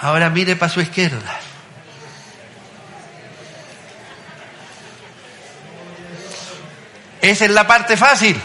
Ahora 0.00 0.30
mire 0.30 0.56
para 0.56 0.72
su 0.72 0.80
izquierda. 0.80 1.40
Esa 7.20 7.44
es 7.44 7.50
la 7.50 7.66
parte 7.66 7.96
fácil. 7.96 8.40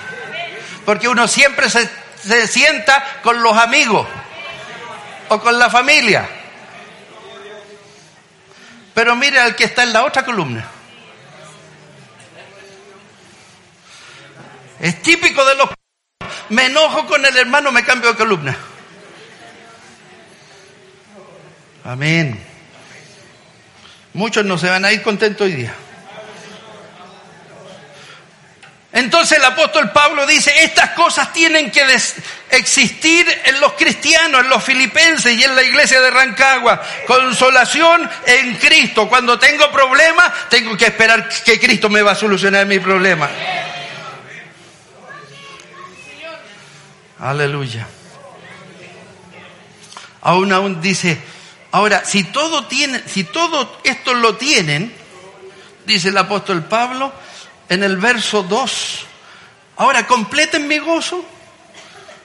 Porque 0.91 1.07
uno 1.07 1.25
siempre 1.25 1.69
se, 1.69 1.89
se 2.21 2.47
sienta 2.47 3.21
con 3.23 3.41
los 3.41 3.55
amigos. 3.55 4.05
o 5.29 5.39
con 5.39 5.57
la 5.57 5.69
familia. 5.69 6.27
Pero 8.93 9.15
mire 9.15 9.39
al 9.39 9.55
que 9.55 9.63
está 9.63 9.83
en 9.83 9.93
la 9.93 10.03
otra 10.03 10.25
columna. 10.25 10.67
Es 14.81 15.01
típico 15.01 15.45
de 15.45 15.55
los... 15.55 15.69
Me 16.49 16.65
enojo 16.65 17.07
con 17.07 17.25
el 17.25 17.37
hermano, 17.37 17.71
me 17.71 17.85
cambio 17.85 18.11
de 18.11 18.17
columna. 18.17 18.57
Amén. 21.85 22.37
Muchos 24.11 24.43
no 24.43 24.57
se 24.57 24.69
van 24.69 24.83
a 24.83 24.91
ir 24.91 25.01
contentos 25.01 25.47
hoy 25.47 25.53
día. 25.53 25.73
Entonces 28.93 29.37
el 29.37 29.45
apóstol 29.45 29.91
Pablo 29.91 30.25
dice, 30.25 30.51
estas 30.63 30.89
cosas 30.89 31.31
tienen 31.31 31.71
que 31.71 31.81
existir 32.49 33.25
en 33.45 33.61
los 33.61 33.73
cristianos, 33.73 34.41
en 34.41 34.49
los 34.49 34.61
filipenses 34.61 35.37
y 35.37 35.43
en 35.43 35.55
la 35.55 35.63
iglesia 35.63 36.01
de 36.01 36.11
Rancagua. 36.11 36.81
Consolación 37.07 38.09
en 38.25 38.55
Cristo. 38.55 39.07
Cuando 39.07 39.39
tengo 39.39 39.71
problemas, 39.71 40.49
tengo 40.49 40.75
que 40.75 40.87
esperar 40.87 41.29
que 41.45 41.57
Cristo 41.57 41.89
me 41.89 42.01
va 42.01 42.11
a 42.11 42.15
solucionar 42.15 42.65
mi 42.65 42.79
problema. 42.79 43.29
Aleluya. 47.19 47.87
Aún 50.21 50.51
aún 50.51 50.81
dice, 50.81 51.17
ahora, 51.71 52.03
si 52.03 52.25
todo 52.25 52.65
tiene, 52.65 53.01
si 53.07 53.23
todo 53.23 53.79
esto 53.85 54.13
lo 54.13 54.35
tienen, 54.35 54.93
dice 55.85 56.09
el 56.09 56.17
apóstol 56.17 56.63
Pablo, 56.65 57.13
en 57.71 57.83
el 57.83 57.95
verso 57.95 58.43
2. 58.43 59.05
Ahora 59.77 60.05
completen 60.05 60.67
mi 60.67 60.77
gozo. 60.77 61.23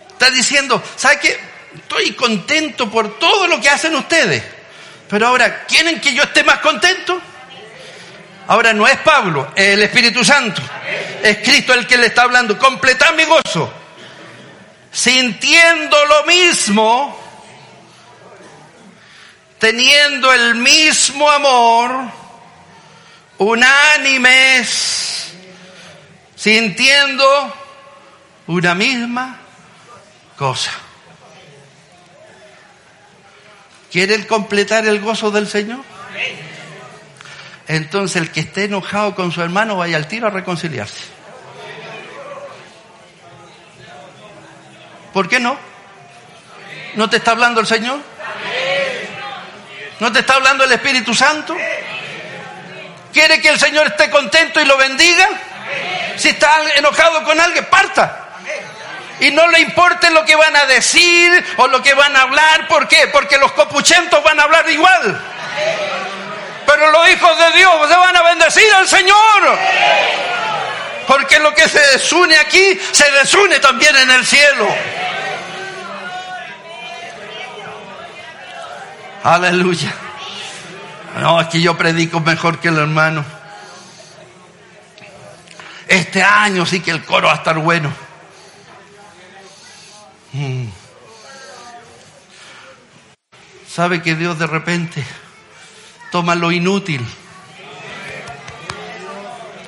Está 0.08 0.28
diciendo, 0.28 0.82
¿sabe 0.96 1.20
qué? 1.20 1.38
Estoy 1.72 2.14
contento 2.14 2.90
por 2.90 3.16
todo 3.20 3.46
lo 3.46 3.60
que 3.60 3.68
hacen 3.68 3.94
ustedes. 3.94 4.42
Pero 5.08 5.28
ahora, 5.28 5.64
¿quieren 5.66 6.00
que 6.00 6.12
yo 6.12 6.24
esté 6.24 6.42
más 6.42 6.58
contento? 6.58 7.20
Ahora 8.48 8.72
no 8.72 8.88
es 8.88 8.98
Pablo, 8.98 9.52
es 9.54 9.74
el 9.74 9.84
Espíritu 9.84 10.24
Santo. 10.24 10.60
Es 11.22 11.38
Cristo 11.38 11.72
el 11.74 11.86
que 11.86 11.96
le 11.96 12.06
está 12.06 12.22
hablando. 12.22 12.58
Completar 12.58 13.14
mi 13.14 13.22
gozo. 13.22 13.72
Sintiendo 14.90 15.96
lo 16.06 16.24
mismo, 16.24 17.20
teniendo 19.60 20.32
el 20.32 20.56
mismo 20.56 21.30
amor, 21.30 22.10
unánimes 23.38 25.15
sintiendo 26.46 27.26
una 28.46 28.76
misma 28.76 29.36
cosa. 30.36 30.70
¿Quieren 33.90 34.22
completar 34.26 34.86
el 34.86 35.00
gozo 35.00 35.32
del 35.32 35.48
Señor? 35.48 35.80
Entonces 37.66 38.22
el 38.22 38.30
que 38.30 38.38
esté 38.38 38.66
enojado 38.66 39.16
con 39.16 39.32
su 39.32 39.42
hermano 39.42 39.74
vaya 39.74 39.96
al 39.96 40.06
tiro 40.06 40.28
a 40.28 40.30
reconciliarse. 40.30 41.02
¿Por 45.12 45.28
qué 45.28 45.40
no? 45.40 45.58
¿No 46.94 47.10
te 47.10 47.16
está 47.16 47.32
hablando 47.32 47.60
el 47.60 47.66
Señor? 47.66 47.98
¿No 49.98 50.12
te 50.12 50.20
está 50.20 50.34
hablando 50.34 50.62
el 50.62 50.70
Espíritu 50.70 51.12
Santo? 51.12 51.56
¿Quiere 53.12 53.40
que 53.40 53.48
el 53.48 53.58
Señor 53.58 53.88
esté 53.88 54.08
contento 54.10 54.60
y 54.60 54.64
lo 54.64 54.76
bendiga? 54.76 55.28
Si 56.16 56.28
está 56.28 56.50
enojado 56.76 57.24
con 57.24 57.38
alguien, 57.40 57.64
parta. 57.66 58.22
Y 59.20 59.30
no 59.30 59.48
le 59.48 59.60
importe 59.60 60.10
lo 60.10 60.24
que 60.24 60.36
van 60.36 60.54
a 60.54 60.66
decir 60.66 61.44
o 61.56 61.66
lo 61.68 61.82
que 61.82 61.94
van 61.94 62.14
a 62.16 62.22
hablar. 62.22 62.68
¿Por 62.68 62.86
qué? 62.86 63.08
Porque 63.08 63.38
los 63.38 63.52
copuchentos 63.52 64.22
van 64.22 64.38
a 64.38 64.42
hablar 64.42 64.68
igual. 64.68 65.20
Pero 66.66 66.90
los 66.90 67.08
hijos 67.08 67.38
de 67.38 67.58
Dios 67.58 67.88
se 67.88 67.96
van 67.96 68.16
a 68.16 68.22
bendecir 68.22 68.74
al 68.74 68.86
Señor. 68.86 69.58
Porque 71.06 71.38
lo 71.38 71.54
que 71.54 71.68
se 71.68 71.80
desune 71.92 72.36
aquí 72.36 72.78
se 72.92 73.10
desune 73.12 73.58
también 73.60 73.96
en 73.96 74.10
el 74.10 74.26
cielo. 74.26 74.68
Aleluya. 79.22 79.92
No, 81.20 81.38
aquí 81.38 81.62
yo 81.62 81.76
predico 81.76 82.20
mejor 82.20 82.58
que 82.58 82.68
el 82.68 82.78
hermano. 82.78 83.24
Este 85.88 86.22
año 86.22 86.66
sí 86.66 86.80
que 86.80 86.90
el 86.90 87.04
coro 87.04 87.28
va 87.28 87.34
a 87.34 87.36
estar 87.36 87.58
bueno. 87.58 87.92
Mm. 90.32 90.66
¿Sabe 93.68 94.02
que 94.02 94.14
Dios 94.14 94.38
de 94.38 94.46
repente 94.46 95.04
toma 96.10 96.34
lo 96.34 96.50
inútil? 96.50 97.06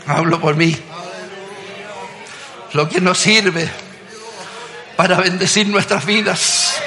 Hablo 0.07 0.41
por 0.41 0.57
mí. 0.57 0.77
Lo 2.73 2.89
que 2.89 3.01
nos 3.01 3.19
sirve 3.19 3.71
para 4.97 5.19
bendecir 5.19 5.69
nuestras 5.69 6.05
vidas, 6.05 6.81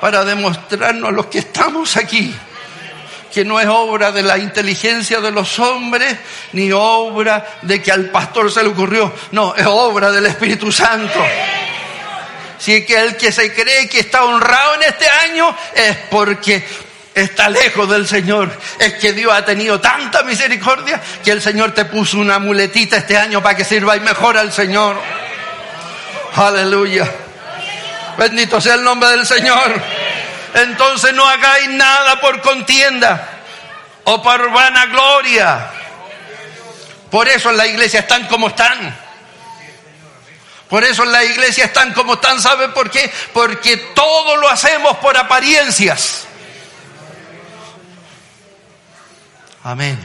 para 0.00 0.24
demostrarnos 0.24 1.08
a 1.08 1.12
los 1.12 1.26
que 1.26 1.38
estamos 1.38 1.96
aquí 1.96 2.34
que 3.34 3.44
no 3.44 3.58
es 3.58 3.66
obra 3.66 4.12
de 4.12 4.22
la 4.22 4.38
inteligencia 4.38 5.20
de 5.20 5.32
los 5.32 5.58
hombres, 5.58 6.16
ni 6.52 6.70
obra 6.70 7.58
de 7.62 7.82
que 7.82 7.90
al 7.90 8.10
pastor 8.10 8.48
se 8.52 8.62
le 8.62 8.68
ocurrió, 8.68 9.12
no, 9.32 9.56
es 9.56 9.66
obra 9.66 10.12
del 10.12 10.26
Espíritu 10.26 10.70
Santo. 10.70 11.20
Si 12.58 12.86
que 12.86 12.96
el 12.96 13.16
que 13.16 13.32
se 13.32 13.52
cree 13.52 13.88
que 13.88 13.98
está 13.98 14.24
honrado 14.24 14.76
en 14.76 14.84
este 14.84 15.08
año 15.08 15.54
es 15.74 15.96
porque 16.10 16.64
está 17.12 17.48
lejos 17.48 17.90
del 17.90 18.06
Señor. 18.06 18.56
Es 18.78 18.94
que 18.94 19.12
Dios 19.12 19.32
ha 19.32 19.44
tenido 19.44 19.80
tanta 19.80 20.22
misericordia 20.22 21.02
que 21.24 21.32
el 21.32 21.42
Señor 21.42 21.72
te 21.72 21.86
puso 21.86 22.18
una 22.18 22.38
muletita 22.38 22.98
este 22.98 23.16
año 23.16 23.42
para 23.42 23.56
que 23.56 23.64
sirva 23.64 23.96
y 23.96 24.00
mejor 24.00 24.38
al 24.38 24.52
Señor. 24.52 24.96
Aleluya. 26.36 27.10
Bendito 28.16 28.60
sea 28.60 28.74
el 28.74 28.84
nombre 28.84 29.10
del 29.10 29.26
Señor. 29.26 30.03
Entonces 30.54 31.12
no 31.12 31.28
hagáis 31.28 31.68
nada 31.70 32.20
por 32.20 32.40
contienda 32.40 33.28
o 34.04 34.22
por 34.22 34.50
vanagloria. 34.52 35.70
Por 37.10 37.28
eso 37.28 37.50
la 37.52 37.66
iglesia 37.66 38.00
están 38.00 38.26
como 38.28 38.48
están. 38.48 38.96
Por 40.68 40.84
eso 40.84 41.04
la 41.04 41.24
iglesia 41.24 41.66
están 41.66 41.92
como 41.92 42.14
están. 42.14 42.40
¿Saben 42.40 42.72
por 42.72 42.90
qué? 42.90 43.12
Porque 43.32 43.76
todo 43.76 44.36
lo 44.36 44.48
hacemos 44.48 44.96
por 44.98 45.16
apariencias. 45.16 46.26
Amén. 49.64 49.98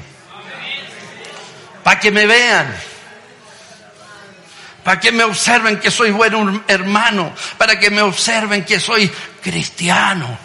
Para 1.83 1.99
que 1.99 2.11
me 2.11 2.25
vean. 2.25 2.88
Para 4.89 4.99
que 4.99 5.11
me 5.11 5.23
observen 5.23 5.79
que 5.79 5.91
soy 5.91 6.09
buen 6.09 6.63
hermano. 6.67 7.31
Para 7.59 7.77
que 7.77 7.91
me 7.91 8.01
observen 8.01 8.65
que 8.65 8.79
soy 8.79 9.07
cristiano. 9.39 10.35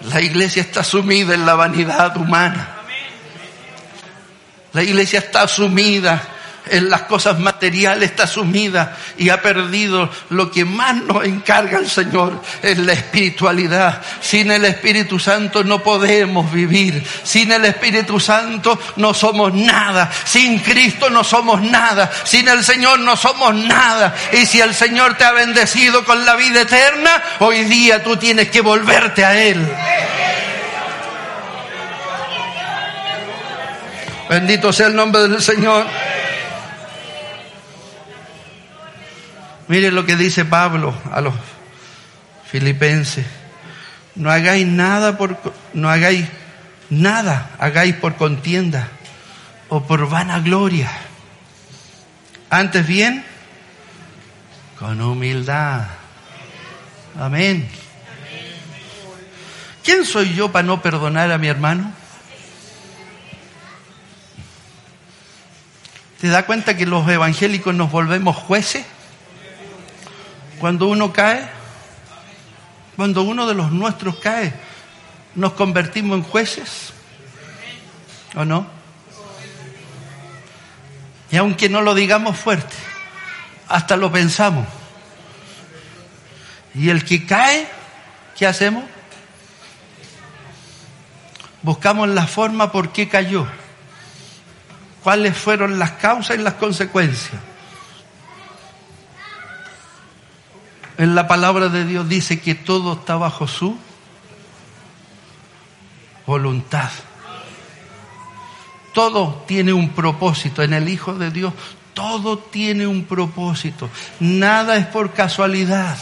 La 0.00 0.22
iglesia 0.22 0.62
está 0.62 0.82
sumida 0.82 1.34
en 1.34 1.44
la 1.44 1.56
vanidad 1.56 2.16
humana. 2.16 2.68
La 4.72 4.82
iglesia 4.82 5.18
está 5.18 5.46
sumida 5.46 6.39
en 6.66 6.90
las 6.90 7.02
cosas 7.02 7.38
materiales 7.38 8.10
está 8.10 8.26
sumida 8.26 8.96
y 9.16 9.30
ha 9.30 9.40
perdido 9.40 10.10
lo 10.30 10.50
que 10.50 10.64
más 10.64 10.96
nos 10.96 11.24
encarga 11.24 11.78
el 11.78 11.88
Señor, 11.88 12.40
es 12.62 12.78
la 12.78 12.92
espiritualidad. 12.92 14.02
Sin 14.20 14.50
el 14.50 14.64
Espíritu 14.64 15.18
Santo 15.18 15.64
no 15.64 15.82
podemos 15.82 16.52
vivir. 16.52 17.04
Sin 17.22 17.52
el 17.52 17.64
Espíritu 17.64 18.20
Santo 18.20 18.78
no 18.96 19.14
somos 19.14 19.54
nada. 19.54 20.10
Sin 20.24 20.58
Cristo 20.58 21.10
no 21.10 21.24
somos 21.24 21.60
nada. 21.62 22.10
Sin 22.24 22.48
el 22.48 22.64
Señor 22.64 23.00
no 23.00 23.16
somos 23.16 23.54
nada. 23.54 24.14
Y 24.32 24.46
si 24.46 24.60
el 24.60 24.74
Señor 24.74 25.16
te 25.16 25.24
ha 25.24 25.32
bendecido 25.32 26.04
con 26.04 26.24
la 26.24 26.36
vida 26.36 26.62
eterna, 26.62 27.22
hoy 27.40 27.64
día 27.64 28.02
tú 28.02 28.16
tienes 28.16 28.50
que 28.50 28.60
volverte 28.60 29.24
a 29.24 29.40
Él. 29.40 29.66
Bendito 34.28 34.72
sea 34.72 34.86
el 34.86 34.94
nombre 34.94 35.22
del 35.22 35.42
Señor. 35.42 35.86
Miren 39.70 39.94
lo 39.94 40.04
que 40.04 40.16
dice 40.16 40.44
Pablo 40.44 40.92
a 41.12 41.20
los 41.20 41.32
filipenses. 42.50 43.24
No 44.16 44.28
hagáis 44.28 44.66
nada 44.66 45.16
por, 45.16 45.40
no 45.74 45.88
hagáis 45.88 46.26
nada, 46.88 47.52
hagáis 47.60 47.94
por 47.94 48.16
contienda 48.16 48.88
o 49.68 49.86
por 49.86 50.08
vanagloria. 50.08 50.90
Antes 52.50 52.84
bien, 52.84 53.24
con 54.76 55.00
humildad. 55.00 55.86
Amén. 57.16 57.68
¿Quién 59.84 60.04
soy 60.04 60.34
yo 60.34 60.50
para 60.50 60.66
no 60.66 60.82
perdonar 60.82 61.30
a 61.30 61.38
mi 61.38 61.46
hermano? 61.46 61.92
¿Te 66.20 66.26
da 66.26 66.44
cuenta 66.44 66.76
que 66.76 66.86
los 66.86 67.08
evangélicos 67.08 67.72
nos 67.72 67.92
volvemos 67.92 68.34
jueces? 68.34 68.84
Cuando 70.60 70.88
uno 70.88 71.10
cae, 71.10 71.48
cuando 72.94 73.22
uno 73.22 73.46
de 73.46 73.54
los 73.54 73.72
nuestros 73.72 74.16
cae, 74.16 74.52
nos 75.34 75.54
convertimos 75.54 76.18
en 76.18 76.22
jueces. 76.22 76.92
¿O 78.36 78.44
no? 78.44 78.66
Y 81.30 81.36
aunque 81.38 81.70
no 81.70 81.80
lo 81.80 81.94
digamos 81.94 82.36
fuerte, 82.36 82.76
hasta 83.68 83.96
lo 83.96 84.12
pensamos. 84.12 84.66
Y 86.74 86.90
el 86.90 87.06
que 87.06 87.24
cae, 87.24 87.66
¿qué 88.36 88.46
hacemos? 88.46 88.84
Buscamos 91.62 92.06
la 92.10 92.26
forma 92.26 92.70
por 92.70 92.92
qué 92.92 93.08
cayó. 93.08 93.46
¿Cuáles 95.02 95.38
fueron 95.38 95.78
las 95.78 95.92
causas 95.92 96.36
y 96.36 96.42
las 96.42 96.54
consecuencias? 96.54 97.40
En 101.00 101.14
la 101.14 101.26
palabra 101.26 101.70
de 101.70 101.86
Dios 101.86 102.06
dice 102.10 102.42
que 102.42 102.54
todo 102.54 102.92
está 102.92 103.16
bajo 103.16 103.48
su 103.48 103.74
voluntad. 106.26 106.90
Todo 108.92 109.42
tiene 109.48 109.72
un 109.72 109.94
propósito. 109.94 110.62
En 110.62 110.74
el 110.74 110.90
Hijo 110.90 111.14
de 111.14 111.30
Dios 111.30 111.54
todo 111.94 112.38
tiene 112.38 112.86
un 112.86 113.04
propósito. 113.04 113.88
Nada 114.18 114.76
es 114.76 114.84
por 114.88 115.14
casualidad. 115.14 115.96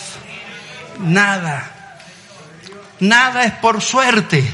Nada. 0.99 2.01
Nada 2.99 3.45
es 3.45 3.53
por 3.53 3.81
suerte. 3.81 4.53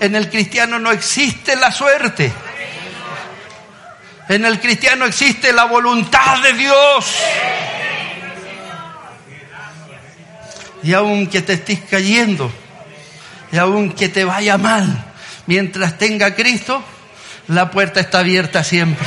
En 0.00 0.16
el 0.16 0.30
cristiano 0.30 0.78
no 0.78 0.90
existe 0.90 1.54
la 1.54 1.70
suerte. 1.70 2.32
En 4.30 4.46
el 4.46 4.58
cristiano 4.58 5.04
existe 5.04 5.52
la 5.52 5.66
voluntad 5.66 6.40
de 6.40 6.54
Dios. 6.54 7.14
Y 10.82 10.92
aunque 10.92 11.42
te 11.42 11.54
estés 11.54 11.80
cayendo, 11.90 12.52
y 13.52 13.56
aunque 13.58 14.08
te 14.08 14.24
vaya 14.24 14.58
mal, 14.58 15.04
mientras 15.46 15.98
tenga 15.98 16.34
Cristo, 16.34 16.82
la 17.48 17.70
puerta 17.70 18.00
está 18.00 18.20
abierta 18.20 18.62
siempre. 18.62 19.06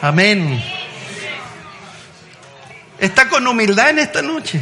Amén. 0.00 0.62
Está 2.98 3.28
con 3.28 3.46
humildad 3.46 3.90
en 3.90 3.98
esta 4.00 4.22
noche. 4.22 4.60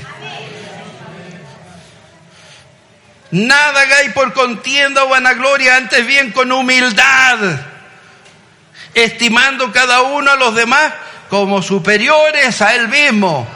Nada 3.31 3.81
hagáis 3.81 4.13
por 4.13 4.33
contienda 4.33 5.05
o 5.05 5.09
vanagloria, 5.09 5.77
antes 5.77 6.07
bien 6.07 6.33
con 6.33 6.51
humildad 6.51 7.61
estimando 8.95 9.73
cada 9.73 10.03
uno 10.03 10.31
a 10.31 10.37
los 10.37 10.55
demás 10.55 10.93
como 11.29 11.63
superiores 11.63 12.61
a 12.61 12.75
él 12.75 12.89
mismo. 12.89 13.47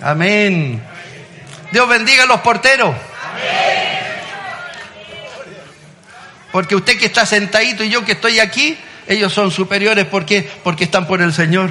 Amén. 0.00 0.82
Dios 1.72 1.88
bendiga 1.88 2.24
a 2.24 2.26
los 2.26 2.40
porteros. 2.40 2.94
Porque 6.52 6.76
usted 6.76 6.98
que 6.98 7.06
está 7.06 7.26
sentadito 7.26 7.84
y 7.84 7.90
yo 7.90 8.04
que 8.04 8.12
estoy 8.12 8.40
aquí, 8.40 8.78
ellos 9.06 9.32
son 9.32 9.50
superiores 9.50 10.06
porque 10.06 10.50
porque 10.62 10.84
están 10.84 11.06
por 11.06 11.20
el 11.20 11.32
Señor. 11.32 11.70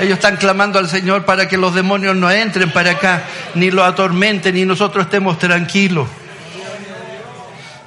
Ellos 0.00 0.14
están 0.14 0.36
clamando 0.36 0.78
al 0.78 0.88
Señor 0.88 1.24
para 1.24 1.48
que 1.48 1.56
los 1.56 1.74
demonios 1.74 2.16
no 2.16 2.30
entren 2.30 2.70
para 2.72 2.92
acá, 2.92 3.22
ni 3.54 3.70
lo 3.70 3.84
atormenten, 3.84 4.54
ni 4.54 4.64
nosotros 4.64 5.06
estemos 5.06 5.38
tranquilos. 5.38 6.08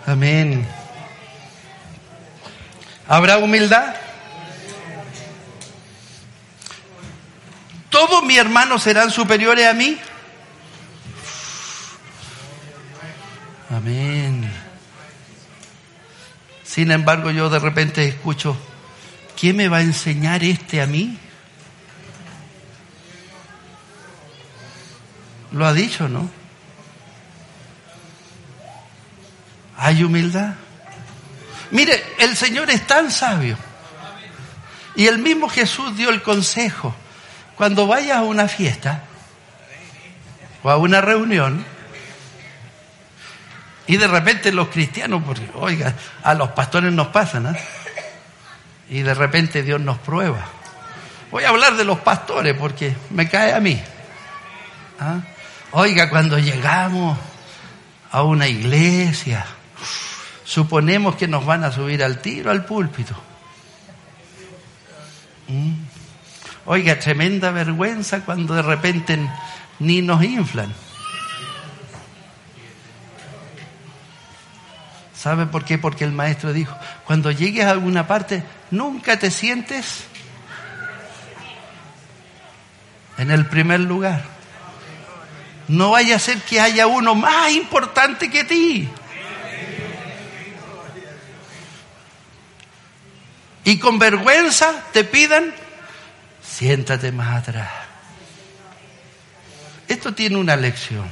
Amén. 0.07 0.65
¿Habrá 3.07 3.37
humildad? 3.37 3.93
¿Todos 7.99 8.23
mis 8.23 8.37
hermanos 8.37 8.83
serán 8.83 9.11
superiores 9.11 9.67
a 9.67 9.73
mí? 9.73 9.97
Amén. 13.69 14.49
Sin 16.63 16.91
embargo, 16.91 17.29
yo 17.29 17.49
de 17.49 17.59
repente 17.59 18.05
escucho, 18.05 18.55
¿quién 19.37 19.57
me 19.57 19.67
va 19.67 19.79
a 19.79 19.81
enseñar 19.81 20.45
este 20.45 20.81
a 20.81 20.85
mí? 20.87 21.17
Lo 25.51 25.67
ha 25.67 25.73
dicho, 25.73 26.07
¿no? 26.07 26.29
¿Hay 29.75 30.05
humildad? 30.05 30.53
Mire, 31.71 32.01
el 32.19 32.37
Señor 32.37 32.69
es 32.69 32.87
tan 32.87 33.11
sabio. 33.11 33.57
Y 34.95 35.07
el 35.07 35.17
mismo 35.17 35.49
Jesús 35.49 35.97
dio 35.97 36.11
el 36.11 36.23
consejo. 36.23 36.95
Cuando 37.59 37.87
vayas 37.87 38.19
a 38.19 38.21
una 38.21 38.47
fiesta 38.47 39.03
o 40.63 40.69
a 40.69 40.77
una 40.77 41.01
reunión, 41.01 41.65
y 43.85 43.97
de 43.97 44.07
repente 44.07 44.53
los 44.53 44.69
cristianos, 44.69 45.21
porque, 45.25 45.45
oiga, 45.55 45.93
a 46.23 46.35
los 46.35 46.51
pastores 46.51 46.93
nos 46.93 47.07
pasan, 47.07 47.53
¿eh? 47.53 47.59
Y 48.89 49.01
de 49.01 49.13
repente 49.13 49.61
Dios 49.61 49.81
nos 49.81 49.97
prueba. 49.97 50.45
Voy 51.31 51.43
a 51.43 51.49
hablar 51.49 51.75
de 51.75 51.83
los 51.83 51.99
pastores 51.99 52.55
porque 52.57 52.95
me 53.09 53.27
cae 53.27 53.51
a 53.51 53.59
mí. 53.59 53.77
¿ah? 55.01 55.19
Oiga, 55.71 56.09
cuando 56.09 56.39
llegamos 56.39 57.17
a 58.09 58.23
una 58.23 58.47
iglesia, 58.47 59.45
suponemos 60.45 61.17
que 61.17 61.27
nos 61.27 61.45
van 61.45 61.65
a 61.65 61.73
subir 61.73 62.05
al 62.05 62.19
tiro 62.19 62.51
al 62.51 62.63
púlpito. 62.63 63.15
Mm. 65.49 65.88
Oiga, 66.71 66.99
tremenda 66.99 67.49
vergüenza 67.49 68.21
cuando 68.23 68.53
de 68.53 68.61
repente 68.61 69.17
ni 69.79 70.03
nos 70.03 70.23
inflan. 70.23 70.71
¿Sabe 75.15 75.47
por 75.47 75.65
qué? 75.65 75.79
Porque 75.79 76.03
el 76.03 76.11
maestro 76.11 76.53
dijo, 76.53 76.77
cuando 77.05 77.31
llegues 77.31 77.65
a 77.65 77.71
alguna 77.71 78.05
parte, 78.05 78.43
nunca 78.69 79.17
te 79.17 79.31
sientes 79.31 80.03
en 83.17 83.31
el 83.31 83.47
primer 83.47 83.79
lugar. 83.79 84.23
No 85.67 85.89
vaya 85.89 86.17
a 86.17 86.19
ser 86.19 86.37
que 86.37 86.61
haya 86.61 86.85
uno 86.85 87.15
más 87.15 87.51
importante 87.51 88.29
que 88.29 88.43
ti. 88.43 88.87
y 93.63 93.77
con 93.79 93.97
vergüenza 93.97 94.83
te 94.93 95.03
pidan, 95.03 95.53
siéntate 96.59 97.13
más 97.13 97.37
atrás. 97.37 97.69
Esto 99.87 100.13
tiene 100.13 100.35
una 100.35 100.57
lección. 100.57 101.09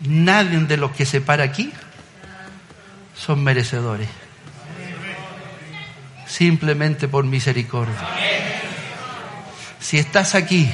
Nadie 0.00 0.58
de 0.58 0.76
los 0.76 0.90
que 0.90 1.06
se 1.06 1.20
para 1.20 1.44
aquí 1.44 1.72
son 3.16 3.44
merecedores. 3.44 4.08
Simplemente 6.26 7.06
por 7.06 7.24
misericordia. 7.26 8.08
Si 9.78 9.96
estás 9.96 10.34
aquí, 10.34 10.68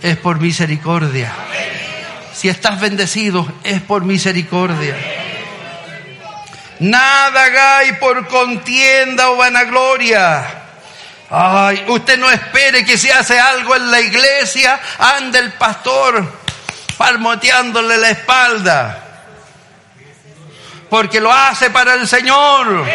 es 0.00 0.16
por 0.16 0.40
misericordia. 0.40 1.34
Si 2.32 2.48
estás 2.48 2.80
bendecido, 2.80 3.46
es 3.62 3.82
por 3.82 4.06
misericordia. 4.06 4.96
Nada 6.80 7.44
hagáis 7.44 7.98
por 7.98 8.26
contienda 8.28 9.30
o 9.30 9.36
vanagloria. 9.36 10.44
Ay, 11.30 11.84
usted 11.88 12.18
no 12.18 12.30
espere 12.30 12.84
que 12.84 12.96
si 12.96 13.10
hace 13.10 13.38
algo 13.38 13.76
en 13.76 13.90
la 13.90 14.00
iglesia, 14.00 14.80
ande 14.98 15.38
el 15.40 15.52
pastor 15.54 16.24
palmoteándole 16.96 17.96
la 17.96 18.10
espalda. 18.10 19.04
Porque 20.88 21.20
lo 21.20 21.32
hace 21.32 21.70
para 21.70 21.94
el 21.94 22.08
Señor. 22.08 22.86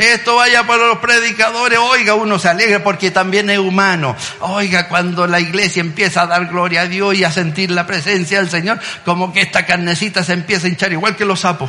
Esto 0.00 0.36
vaya 0.36 0.66
para 0.66 0.86
los 0.86 0.98
predicadores. 0.98 1.78
Oiga, 1.78 2.14
uno 2.14 2.38
se 2.38 2.48
alegra 2.48 2.82
porque 2.82 3.10
también 3.10 3.50
es 3.50 3.58
humano. 3.58 4.16
Oiga, 4.40 4.88
cuando 4.88 5.26
la 5.26 5.40
iglesia 5.40 5.80
empieza 5.80 6.22
a 6.22 6.26
dar 6.26 6.46
gloria 6.46 6.82
a 6.82 6.86
Dios 6.86 7.14
y 7.14 7.24
a 7.24 7.30
sentir 7.30 7.70
la 7.70 7.86
presencia 7.86 8.38
del 8.40 8.48
Señor, 8.48 8.80
como 9.04 9.30
que 9.30 9.42
esta 9.42 9.66
carnecita 9.66 10.24
se 10.24 10.32
empieza 10.32 10.66
a 10.66 10.70
hinchar 10.70 10.90
igual 10.92 11.16
que 11.16 11.26
los 11.26 11.40
sapos. 11.40 11.68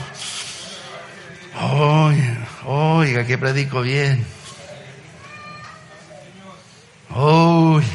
Oiga, 1.61 2.47
oiga, 2.63 3.25
que 3.25 3.37
predico 3.37 3.81
bien. 3.81 4.25
Oiga, 7.13 7.85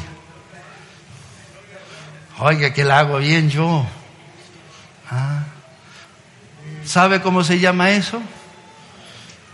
oiga, 2.37 2.73
que 2.75 2.83
la 2.83 2.99
hago 2.99 3.17
bien 3.17 3.49
yo. 3.49 3.87
Ah. 5.09 5.45
¿Sabe 6.85 7.21
cómo 7.21 7.43
se 7.43 7.57
llama 7.57 7.89
eso? 7.89 8.21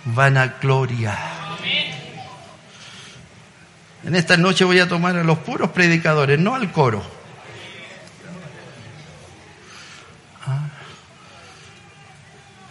Vanagloria. 0.06 1.18
En 4.06 4.16
esta 4.16 4.36
noche 4.36 4.66
voy 4.66 4.80
a 4.80 4.88
tomar 4.88 5.16
a 5.16 5.24
los 5.24 5.40
puros 5.40 5.72
predicadores, 5.72 6.38
no 6.38 6.56
al 6.56 6.72
coro. 6.72 7.02
Ah. 10.46 10.68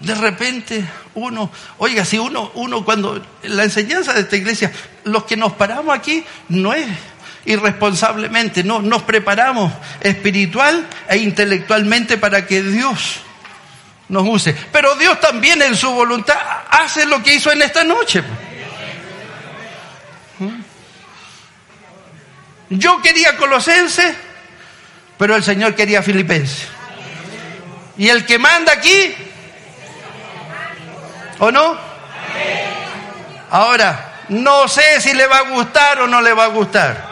De 0.01 0.15
repente 0.15 0.85
uno, 1.15 1.51
oiga, 1.79 2.05
si 2.05 2.19
uno, 2.19 2.51
uno 2.55 2.85
cuando 2.85 3.25
la 3.45 3.65
enseñanza 3.65 4.13
de 4.13 4.21
esta 4.21 4.37
iglesia, 4.37 4.71
los 5.05 5.25
que 5.25 5.37
nos 5.37 5.55
paramos 5.55 5.97
aquí 5.97 6.23
no 6.49 6.75
es 6.75 6.87
irresponsablemente, 7.47 8.63
no, 8.63 8.83
nos 8.83 9.03
preparamos 9.03 9.73
espiritual 10.01 10.87
e 11.09 11.17
intelectualmente 11.17 12.19
para 12.19 12.47
que 12.47 12.63
Dios 12.63 13.23
nos 14.13 14.29
use. 14.29 14.55
Pero 14.71 14.95
Dios 14.97 15.19
también 15.21 15.63
en 15.63 15.75
su 15.75 15.91
voluntad 15.91 16.37
hace 16.71 17.07
lo 17.07 17.23
que 17.23 17.35
hizo 17.35 17.51
en 17.51 17.63
esta 17.63 17.83
noche. 17.83 18.23
Yo 22.69 23.01
quería 23.01 23.37
Colosense, 23.39 24.15
pero 25.17 25.35
el 25.35 25.43
Señor 25.43 25.75
quería 25.75 26.03
Filipense. 26.03 26.67
Y 27.97 28.11
el 28.11 28.27
que 28.27 28.39
manda 28.39 28.73
aquí, 28.73 29.15
¿o 31.39 31.51
no? 31.51 31.79
Ahora, 33.51 34.25
no 34.29 34.69
sé 34.69 35.01
si 35.01 35.15
le 35.15 35.27
va 35.27 35.39
a 35.39 35.51
gustar 35.51 36.01
o 36.01 36.07
no 36.07 36.21
le 36.21 36.35
va 36.35 36.45
a 36.45 36.49
gustar. 36.49 37.12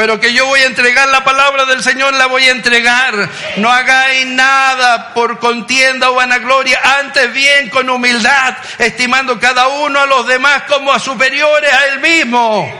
Pero 0.00 0.18
que 0.18 0.32
yo 0.32 0.46
voy 0.46 0.60
a 0.60 0.66
entregar 0.66 1.10
la 1.10 1.22
palabra 1.24 1.66
del 1.66 1.82
Señor, 1.82 2.14
la 2.14 2.24
voy 2.24 2.44
a 2.44 2.52
entregar. 2.52 3.28
No 3.58 3.70
hagáis 3.70 4.26
nada 4.28 5.12
por 5.12 5.38
contienda 5.38 6.08
o 6.08 6.14
vanagloria, 6.14 6.80
antes 7.00 7.30
bien 7.34 7.68
con 7.68 7.90
humildad, 7.90 8.56
estimando 8.78 9.38
cada 9.38 9.68
uno 9.68 10.00
a 10.00 10.06
los 10.06 10.26
demás 10.26 10.62
como 10.62 10.90
a 10.90 10.98
superiores 10.98 11.70
a 11.70 11.86
él 11.88 12.00
mismo. 12.00 12.72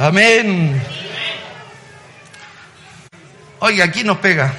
Amén. 0.00 0.84
Oiga, 3.60 3.84
aquí 3.84 4.02
nos 4.02 4.18
pega. 4.18 4.52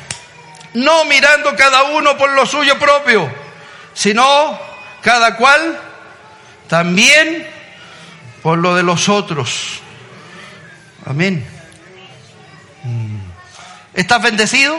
No 0.76 1.04
mirando 1.04 1.58
cada 1.58 1.84
uno 1.84 2.18
por 2.18 2.30
lo 2.30 2.46
suyo 2.46 2.80
propio, 2.80 3.30
sino 3.94 4.58
cada 5.02 5.36
cual 5.36 5.78
también 6.70 7.46
por 8.42 8.60
lo 8.60 8.76
de 8.76 8.84
los 8.84 9.10
otros. 9.10 9.83
Amén. 11.06 11.46
Mm. 12.84 13.18
¿Estás 13.94 14.22
bendecido? 14.22 14.76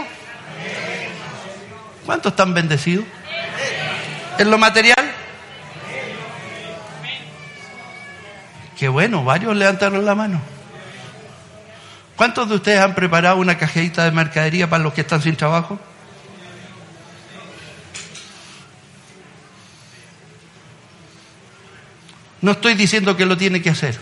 ¿Cuántos 2.06 2.32
están 2.32 2.54
bendecidos? 2.54 3.04
¿En 4.38 4.50
lo 4.50 4.58
material? 4.58 5.12
Qué 8.78 8.88
bueno, 8.88 9.24
varios 9.24 9.56
levantaron 9.56 10.04
la 10.04 10.14
mano. 10.14 10.40
¿Cuántos 12.16 12.48
de 12.48 12.56
ustedes 12.56 12.80
han 12.80 12.94
preparado 12.94 13.37
una 13.37 13.58
cajetita 13.58 14.04
de 14.04 14.10
mercadería 14.10 14.68
para 14.68 14.82
los 14.82 14.92
que 14.92 15.02
están 15.02 15.22
sin 15.22 15.37
trabajo? 15.37 15.78
No 22.40 22.52
estoy 22.52 22.74
diciendo 22.74 23.16
que 23.16 23.24
lo 23.24 23.37
tiene 23.37 23.62
que 23.62 23.70
hacer, 23.70 23.98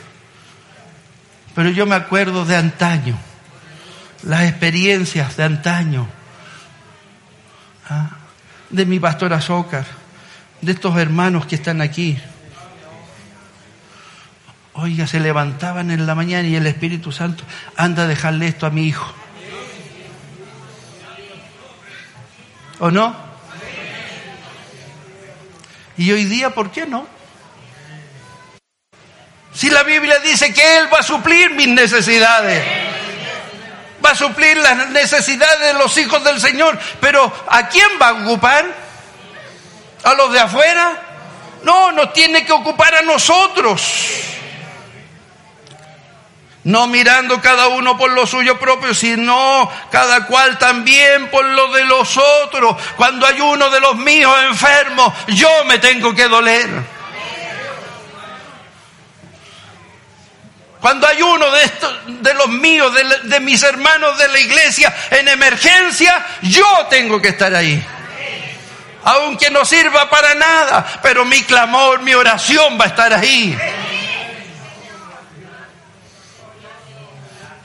pero 1.54 1.70
yo 1.70 1.86
me 1.86 1.94
acuerdo 1.94 2.44
de 2.44 2.56
antaño, 2.56 3.18
las 4.22 4.44
experiencias 4.44 5.36
de 5.36 5.44
antaño, 5.44 6.08
¿ah? 7.88 8.10
de 8.70 8.86
mi 8.86 8.98
pastor 8.98 9.32
Azócar, 9.32 9.84
de 10.60 10.72
estos 10.72 10.96
hermanos 10.96 11.46
que 11.46 11.56
están 11.56 11.80
aquí, 11.80 12.18
Oiga, 14.74 15.06
se 15.06 15.20
levantaban 15.20 15.90
en 15.90 16.06
la 16.06 16.14
mañana 16.14 16.48
y 16.48 16.56
el 16.56 16.66
Espíritu 16.66 17.12
Santo 17.12 17.44
anda 17.76 18.04
a 18.04 18.06
dejarle 18.06 18.48
esto 18.48 18.64
a 18.66 18.70
mi 18.70 18.86
hijo. 18.86 19.12
¿O 22.78 22.90
no? 22.90 23.14
Y 25.98 26.10
hoy 26.10 26.24
día, 26.24 26.54
¿por 26.54 26.70
qué 26.70 26.86
no? 26.86 27.06
Si 29.54 29.70
la 29.70 29.82
Biblia 29.82 30.18
dice 30.18 30.52
que 30.52 30.78
Él 30.78 30.92
va 30.92 30.98
a 30.98 31.02
suplir 31.02 31.50
mis 31.50 31.68
necesidades, 31.68 32.64
va 34.04 34.10
a 34.10 34.14
suplir 34.14 34.56
las 34.56 34.88
necesidades 34.90 35.60
de 35.60 35.74
los 35.74 35.96
hijos 35.98 36.24
del 36.24 36.40
Señor, 36.40 36.78
pero 37.00 37.32
¿a 37.48 37.68
quién 37.68 37.88
va 38.00 38.08
a 38.08 38.12
ocupar? 38.12 38.64
¿A 40.04 40.14
los 40.14 40.32
de 40.32 40.40
afuera? 40.40 40.92
No, 41.62 41.92
nos 41.92 42.12
tiene 42.12 42.44
que 42.44 42.52
ocupar 42.52 42.94
a 42.94 43.02
nosotros 43.02 43.82
no 46.64 46.86
mirando 46.86 47.40
cada 47.40 47.68
uno 47.68 47.96
por 47.96 48.12
lo 48.12 48.26
suyo 48.26 48.58
propio, 48.58 48.94
sino 48.94 49.70
cada 49.90 50.26
cual 50.26 50.58
también 50.58 51.28
por 51.30 51.44
lo 51.44 51.72
de 51.72 51.84
los 51.84 52.16
otros. 52.16 52.76
Cuando 52.96 53.26
hay 53.26 53.40
uno 53.40 53.68
de 53.70 53.80
los 53.80 53.96
míos 53.96 54.32
enfermo, 54.48 55.12
yo 55.28 55.64
me 55.66 55.78
tengo 55.78 56.14
que 56.14 56.28
doler. 56.28 57.01
Cuando 60.82 61.06
hay 61.06 61.22
uno 61.22 61.48
de, 61.52 61.62
estos, 61.62 61.94
de 62.08 62.34
los 62.34 62.48
míos, 62.48 62.92
de, 62.92 63.28
de 63.28 63.38
mis 63.38 63.62
hermanos 63.62 64.18
de 64.18 64.26
la 64.26 64.40
iglesia 64.40 64.92
en 65.12 65.28
emergencia, 65.28 66.26
yo 66.42 66.66
tengo 66.90 67.22
que 67.22 67.28
estar 67.28 67.54
ahí. 67.54 67.80
Aunque 69.04 69.48
no 69.48 69.64
sirva 69.64 70.10
para 70.10 70.34
nada, 70.34 70.84
pero 71.00 71.24
mi 71.24 71.40
clamor, 71.44 72.02
mi 72.02 72.14
oración 72.14 72.76
va 72.80 72.86
a 72.86 72.88
estar 72.88 73.12
ahí. 73.14 73.56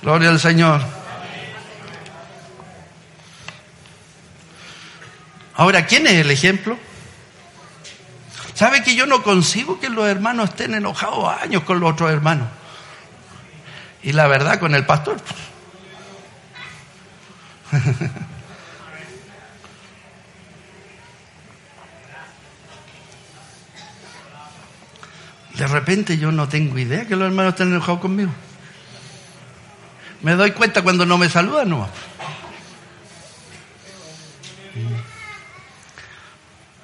Gloria 0.03 0.29
al 0.29 0.39
Señor. 0.39 0.81
Ahora, 5.55 5.87
¿quién 5.87 6.05
es 6.05 6.13
el 6.13 6.29
ejemplo? 6.29 6.77
¿Sabe 8.53 8.83
que 8.83 8.93
yo 8.93 9.07
no 9.07 9.23
consigo 9.23 9.79
que 9.79 9.89
los 9.89 10.07
hermanos 10.07 10.49
estén 10.49 10.75
enojados 10.75 11.35
años 11.41 11.63
con 11.63 11.79
los 11.79 11.93
otros 11.93 12.11
hermanos? 12.11 12.47
Y 14.07 14.13
la 14.13 14.25
verdad 14.25 14.57
con 14.57 14.73
el 14.73 14.85
pastor. 14.85 15.17
De 25.55 25.67
repente 25.67 26.17
yo 26.17 26.31
no 26.31 26.47
tengo 26.47 26.79
idea 26.79 27.05
que 27.05 27.17
los 27.17 27.27
hermanos 27.27 27.51
estén 27.51 27.67
enojados 27.67 27.99
conmigo. 27.99 28.31
Me 30.21 30.35
doy 30.35 30.51
cuenta 30.51 30.83
cuando 30.83 31.05
no 31.05 31.17
me 31.17 31.29
saludan, 31.29 31.69
no. 31.69 31.89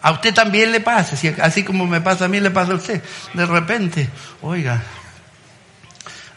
A 0.02 0.12
usted 0.12 0.34
también 0.34 0.74
le 0.74 0.82
pasa, 0.82 1.16
así 1.42 1.64
como 1.64 1.88
me 1.88 2.02
pasa 2.02 2.26
a 2.26 2.28
mí, 2.28 2.42
le 2.42 2.52
pasa 2.52 2.74
a 2.74 2.76
usted. 2.76 3.02
De 3.34 3.46
repente, 3.46 4.10
oiga, 4.42 4.84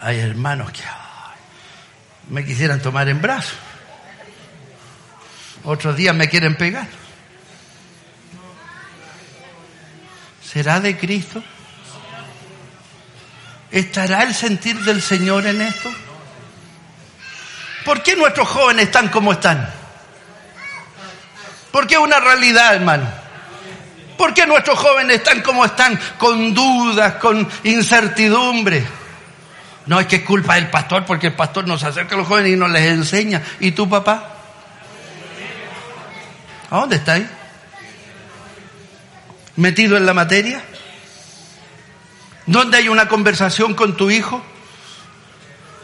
hay 0.00 0.20
hermanos 0.20 0.72
que 0.72 0.82
me 2.28 2.44
quisieran 2.44 2.80
tomar 2.80 3.08
en 3.08 3.20
brazos. 3.20 3.56
Otros 5.64 5.96
días 5.96 6.14
me 6.14 6.28
quieren 6.28 6.56
pegar. 6.56 6.86
¿Será 10.42 10.80
de 10.80 10.96
Cristo? 10.96 11.42
¿Estará 13.70 14.22
el 14.22 14.34
sentir 14.34 14.78
del 14.84 15.02
Señor 15.02 15.46
en 15.46 15.60
esto? 15.60 15.90
¿Por 17.84 18.02
qué 18.02 18.16
nuestros 18.16 18.48
jóvenes 18.48 18.86
están 18.86 19.08
como 19.08 19.32
están? 19.32 19.68
¿Por 21.70 21.86
qué 21.86 21.94
es 21.94 22.00
una 22.00 22.20
realidad, 22.20 22.74
hermano? 22.74 23.06
¿Por 24.16 24.32
qué 24.32 24.46
nuestros 24.46 24.78
jóvenes 24.78 25.18
están 25.18 25.42
como 25.42 25.64
están? 25.64 25.98
Con 26.16 26.54
dudas, 26.54 27.14
con 27.16 27.46
incertidumbre. 27.64 28.86
No 29.86 30.00
es 30.00 30.06
que 30.06 30.16
es 30.16 30.22
culpa 30.22 30.56
del 30.56 30.68
pastor, 30.68 31.04
porque 31.04 31.28
el 31.28 31.34
pastor 31.34 31.66
nos 31.66 31.84
acerca 31.84 32.14
a 32.14 32.18
los 32.18 32.26
jóvenes 32.26 32.52
y 32.52 32.56
nos 32.56 32.70
les 32.70 32.82
enseña. 32.86 33.42
¿Y 33.60 33.72
tu 33.72 33.88
papá? 33.88 34.36
¿A 36.70 36.76
dónde 36.76 36.96
está 36.96 37.14
ahí? 37.14 37.28
¿Metido 39.56 39.96
en 39.96 40.04
la 40.04 40.12
materia? 40.12 40.62
¿Dónde 42.46 42.78
hay 42.78 42.88
una 42.88 43.08
conversación 43.08 43.74
con 43.74 43.96
tu 43.96 44.10
hijo? 44.10 44.42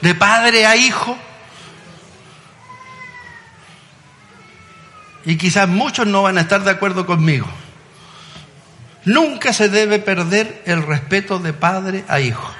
¿De 0.00 0.14
padre 0.14 0.66
a 0.66 0.76
hijo? 0.76 1.16
y 5.24 5.36
quizás 5.36 5.68
muchos 5.68 6.06
no 6.06 6.22
van 6.22 6.38
a 6.38 6.42
estar 6.42 6.62
de 6.62 6.70
acuerdo 6.70 7.06
conmigo. 7.06 7.46
Nunca 9.04 9.52
se 9.52 9.68
debe 9.68 9.98
perder 9.98 10.62
el 10.66 10.82
respeto 10.82 11.38
de 11.38 11.52
padre 11.52 12.04
a 12.08 12.20
hijo. 12.20 12.52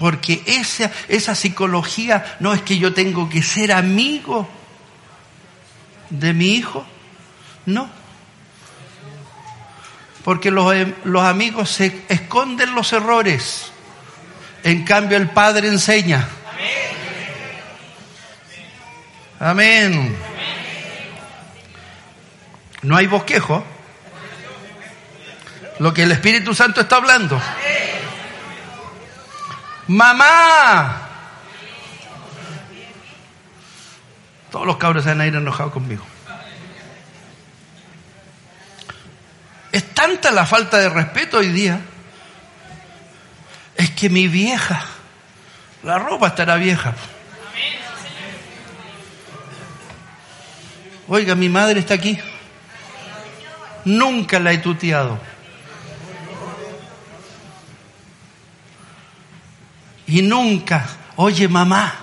Porque 0.00 0.42
esa, 0.46 0.90
esa 1.08 1.34
psicología 1.34 2.38
no 2.40 2.54
es 2.54 2.62
que 2.62 2.78
yo 2.78 2.94
tengo 2.94 3.28
que 3.28 3.42
ser 3.42 3.70
amigo 3.70 4.48
de 6.08 6.32
mi 6.32 6.54
hijo, 6.54 6.86
no. 7.66 7.86
Porque 10.24 10.50
los, 10.50 10.74
los 11.04 11.22
amigos 11.22 11.68
se 11.68 12.00
esconden 12.08 12.74
los 12.74 12.94
errores. 12.94 13.72
En 14.64 14.86
cambio 14.86 15.18
el 15.18 15.28
Padre 15.28 15.68
enseña. 15.68 16.26
Amén. 19.38 20.16
No 22.80 22.96
hay 22.96 23.06
bosquejo. 23.06 23.62
Lo 25.78 25.92
que 25.92 26.04
el 26.04 26.12
Espíritu 26.12 26.54
Santo 26.54 26.80
está 26.80 26.96
hablando. 26.96 27.38
Mamá. 29.90 31.08
Todos 34.52 34.64
los 34.64 34.76
cabros 34.76 35.02
se 35.02 35.08
van 35.10 35.20
a 35.20 35.26
ir 35.26 35.34
enojados 35.34 35.72
conmigo. 35.72 36.06
Es 39.72 39.92
tanta 39.92 40.30
la 40.30 40.46
falta 40.46 40.78
de 40.78 40.90
respeto 40.90 41.38
hoy 41.38 41.48
día. 41.48 41.80
Es 43.74 43.90
que 43.90 44.08
mi 44.08 44.28
vieja, 44.28 44.84
la 45.82 45.98
ropa 45.98 46.28
estará 46.28 46.54
vieja. 46.54 46.94
Oiga, 51.08 51.34
mi 51.34 51.48
madre 51.48 51.80
está 51.80 51.94
aquí. 51.94 52.16
Nunca 53.84 54.38
la 54.38 54.52
he 54.52 54.58
tuteado. 54.58 55.18
Y 60.10 60.22
nunca, 60.22 60.88
oye 61.14 61.46
mamá, 61.46 61.94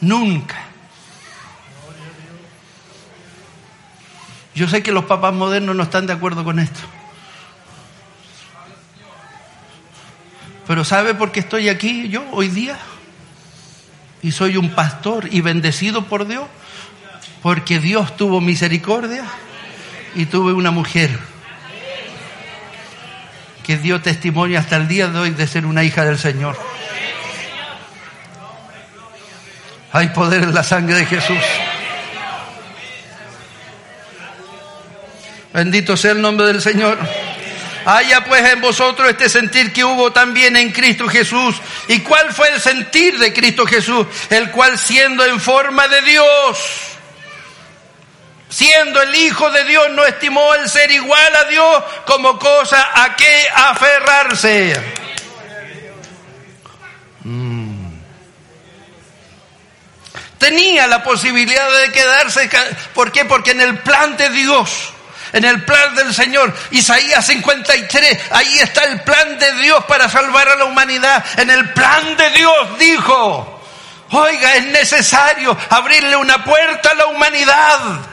nunca. 0.00 0.56
Yo 4.52 4.66
sé 4.66 4.82
que 4.82 4.90
los 4.90 5.04
papás 5.04 5.32
modernos 5.32 5.76
no 5.76 5.84
están 5.84 6.08
de 6.08 6.12
acuerdo 6.12 6.42
con 6.42 6.58
esto. 6.58 6.80
Pero 10.66 10.84
¿sabe 10.84 11.14
por 11.14 11.30
qué 11.30 11.38
estoy 11.38 11.68
aquí 11.68 12.08
yo 12.08 12.24
hoy 12.32 12.48
día? 12.48 12.76
Y 14.22 14.32
soy 14.32 14.56
un 14.56 14.70
pastor 14.70 15.28
y 15.32 15.40
bendecido 15.40 16.06
por 16.06 16.26
Dios. 16.26 16.46
Porque 17.42 17.78
Dios 17.78 18.16
tuvo 18.16 18.40
misericordia 18.40 19.24
y 20.16 20.26
tuve 20.26 20.52
una 20.52 20.72
mujer 20.72 21.31
que 23.62 23.76
dio 23.76 24.00
testimonio 24.00 24.58
hasta 24.58 24.76
el 24.76 24.88
día 24.88 25.08
de 25.08 25.18
hoy 25.18 25.30
de 25.30 25.46
ser 25.46 25.66
una 25.66 25.84
hija 25.84 26.04
del 26.04 26.18
Señor. 26.18 26.58
Hay 29.92 30.08
poder 30.08 30.42
en 30.42 30.54
la 30.54 30.62
sangre 30.62 30.96
de 30.96 31.06
Jesús. 31.06 31.38
Bendito 35.52 35.96
sea 35.96 36.12
el 36.12 36.22
nombre 36.22 36.46
del 36.46 36.62
Señor. 36.62 36.98
Haya 37.84 38.24
pues 38.24 38.48
en 38.48 38.60
vosotros 38.60 39.08
este 39.08 39.28
sentir 39.28 39.72
que 39.72 39.84
hubo 39.84 40.12
también 40.12 40.56
en 40.56 40.70
Cristo 40.72 41.08
Jesús. 41.08 41.56
¿Y 41.88 42.00
cuál 42.00 42.32
fue 42.32 42.48
el 42.48 42.60
sentir 42.60 43.18
de 43.18 43.32
Cristo 43.32 43.66
Jesús? 43.66 44.06
El 44.30 44.50
cual 44.50 44.78
siendo 44.78 45.24
en 45.24 45.40
forma 45.40 45.88
de 45.88 46.00
Dios, 46.02 46.91
siendo 48.52 49.00
el 49.00 49.14
Hijo 49.14 49.50
de 49.50 49.64
Dios, 49.64 49.90
no 49.92 50.04
estimó 50.04 50.54
el 50.54 50.68
ser 50.68 50.90
igual 50.90 51.36
a 51.36 51.44
Dios 51.44 51.82
como 52.04 52.38
cosa 52.38 52.90
a 52.94 53.16
que 53.16 53.48
aferrarse. 53.54 54.94
Mm. 57.24 57.92
Tenía 60.36 60.86
la 60.86 61.02
posibilidad 61.02 61.70
de 61.80 61.92
quedarse. 61.92 62.50
¿Por 62.94 63.10
qué? 63.10 63.24
Porque 63.24 63.52
en 63.52 63.62
el 63.62 63.78
plan 63.78 64.16
de 64.16 64.28
Dios 64.28 64.92
en 65.32 65.46
el 65.46 65.64
plan 65.64 65.94
del 65.94 66.12
Señor. 66.12 66.54
Isaías 66.72 67.24
53, 67.24 68.18
ahí 68.32 68.58
está 68.58 68.84
el 68.84 69.00
plan 69.00 69.38
de 69.38 69.50
Dios 69.62 69.82
para 69.86 70.06
salvar 70.10 70.46
a 70.46 70.56
la 70.56 70.66
humanidad. 70.66 71.24
En 71.38 71.48
el 71.48 71.72
plan 71.72 72.18
de 72.18 72.30
Dios 72.32 72.78
dijo, 72.78 73.62
oiga, 74.10 74.56
es 74.56 74.66
necesario 74.66 75.56
abrirle 75.70 76.16
una 76.16 76.44
puerta 76.44 76.90
a 76.90 76.94
la 76.94 77.06
humanidad. 77.06 78.11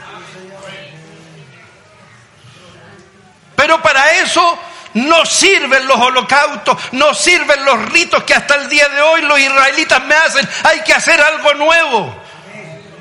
Pero 3.60 3.82
para 3.82 4.12
eso 4.14 4.58
no 4.94 5.26
sirven 5.26 5.86
los 5.86 5.98
holocaustos, 5.98 6.78
no 6.92 7.12
sirven 7.12 7.62
los 7.62 7.90
ritos 7.90 8.22
que 8.24 8.32
hasta 8.32 8.54
el 8.54 8.70
día 8.70 8.88
de 8.88 9.02
hoy 9.02 9.20
los 9.20 9.38
israelitas 9.38 10.02
me 10.02 10.14
hacen. 10.14 10.48
Hay 10.64 10.80
que 10.80 10.94
hacer 10.94 11.20
algo 11.20 11.52
nuevo. 11.52 12.16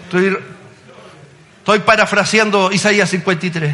Estoy, 0.04 0.38
estoy 1.60 1.80
parafraseando 1.80 2.74
Isaías 2.74 3.10
53. 3.10 3.74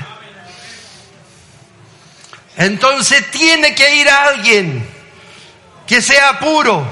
Entonces 2.58 3.32
tiene 3.32 3.74
que 3.74 3.96
ir 3.96 4.08
a 4.08 4.26
alguien 4.26 4.88
que 5.88 6.04
sea 6.04 6.38
puro, 6.38 6.86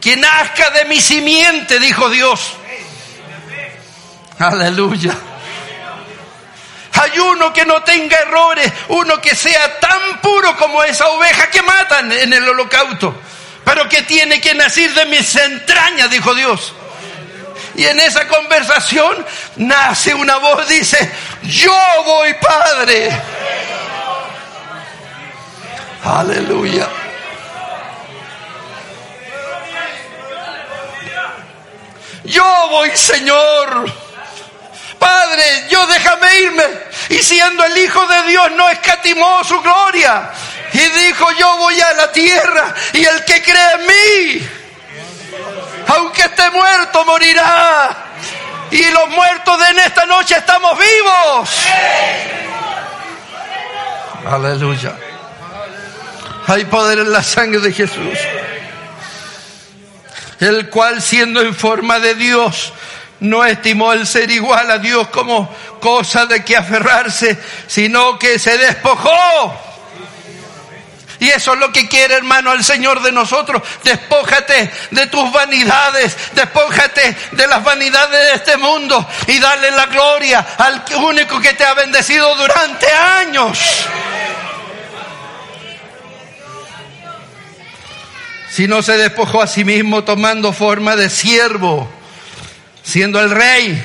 que 0.00 0.16
nazca 0.16 0.70
de 0.70 0.86
mi 0.86 0.98
simiente, 0.98 1.78
dijo 1.78 2.08
Dios. 2.08 2.54
Aleluya. 4.38 5.14
Hay 7.00 7.18
uno 7.18 7.52
que 7.52 7.64
no 7.66 7.82
tenga 7.82 8.18
errores, 8.18 8.72
uno 8.88 9.20
que 9.20 9.34
sea 9.34 9.78
tan 9.78 10.20
puro 10.20 10.56
como 10.56 10.82
esa 10.82 11.06
oveja 11.08 11.50
que 11.50 11.62
matan 11.62 12.10
en 12.10 12.32
el 12.32 12.48
holocausto, 12.48 13.20
pero 13.64 13.88
que 13.88 14.02
tiene 14.02 14.40
que 14.40 14.54
nacer 14.54 14.92
de 14.94 15.04
mis 15.06 15.34
entrañas, 15.36 16.10
dijo 16.10 16.34
Dios. 16.34 16.72
Y 17.74 17.84
en 17.84 18.00
esa 18.00 18.26
conversación 18.26 19.26
nace 19.56 20.14
una 20.14 20.38
voz, 20.38 20.66
dice, 20.68 21.12
yo 21.42 21.76
voy, 22.06 22.34
Padre. 22.34 23.10
Aleluya. 26.02 26.88
Yo 32.24 32.68
voy, 32.70 32.90
Señor. 32.96 34.05
Padre, 35.06 35.66
yo 35.70 35.86
déjame 35.86 36.36
irme. 36.40 36.64
Y 37.10 37.18
siendo 37.18 37.64
el 37.64 37.78
Hijo 37.78 38.04
de 38.08 38.22
Dios 38.24 38.50
no 38.56 38.68
escatimó 38.68 39.44
su 39.44 39.60
gloria. 39.60 40.30
Y 40.72 40.78
dijo, 40.78 41.30
yo 41.38 41.56
voy 41.58 41.80
a 41.80 41.92
la 41.92 42.10
tierra. 42.10 42.74
Y 42.92 43.04
el 43.04 43.24
que 43.24 43.40
cree 43.40 43.72
en 43.74 43.86
mí, 43.86 44.48
aunque 45.86 46.22
esté 46.22 46.50
muerto, 46.50 47.04
morirá. 47.04 47.96
Y 48.72 48.84
los 48.90 49.08
muertos 49.10 49.60
de 49.60 49.66
en 49.66 49.78
esta 49.78 50.06
noche 50.06 50.36
estamos 50.38 50.76
vivos. 50.76 51.50
Aleluya. 54.28 54.92
Hay 56.48 56.64
poder 56.64 56.98
en 56.98 57.12
la 57.12 57.22
sangre 57.22 57.60
de 57.60 57.72
Jesús. 57.72 58.18
El 60.40 60.68
cual 60.68 61.00
siendo 61.00 61.40
en 61.40 61.54
forma 61.54 62.00
de 62.00 62.16
Dios, 62.16 62.72
no 63.20 63.44
estimó 63.44 63.92
el 63.92 64.06
ser 64.06 64.30
igual 64.30 64.70
a 64.70 64.78
Dios 64.78 65.08
como 65.08 65.48
cosa 65.80 66.26
de 66.26 66.44
que 66.44 66.56
aferrarse, 66.56 67.38
sino 67.66 68.18
que 68.18 68.38
se 68.38 68.58
despojó. 68.58 69.54
Y 71.18 71.30
eso 71.30 71.54
es 71.54 71.58
lo 71.58 71.72
que 71.72 71.88
quiere, 71.88 72.14
hermano, 72.14 72.52
el 72.52 72.62
Señor 72.62 73.02
de 73.02 73.10
nosotros. 73.10 73.62
Despójate 73.82 74.70
de 74.90 75.06
tus 75.06 75.32
vanidades, 75.32 76.14
despójate 76.34 77.16
de 77.32 77.46
las 77.46 77.64
vanidades 77.64 78.10
de 78.10 78.34
este 78.34 78.56
mundo 78.58 79.06
y 79.26 79.38
dale 79.38 79.70
la 79.70 79.86
gloria 79.86 80.46
al 80.58 80.84
único 80.96 81.40
que 81.40 81.54
te 81.54 81.64
ha 81.64 81.72
bendecido 81.74 82.34
durante 82.36 82.86
años. 82.92 83.58
Si 88.50 88.66
no 88.66 88.82
se 88.82 88.96
despojó 88.96 89.42
a 89.42 89.46
sí 89.46 89.64
mismo 89.64 90.04
tomando 90.04 90.52
forma 90.52 90.96
de 90.96 91.10
siervo, 91.10 91.90
siendo 92.86 93.20
el 93.20 93.30
rey, 93.30 93.82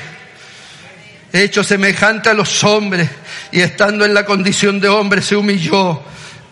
hecho 1.32 1.64
semejante 1.64 2.30
a 2.30 2.34
los 2.34 2.62
hombres 2.62 3.10
y 3.50 3.60
estando 3.60 4.04
en 4.04 4.14
la 4.14 4.24
condición 4.24 4.78
de 4.78 4.88
hombre 4.88 5.22
se 5.22 5.34
humilló 5.34 6.00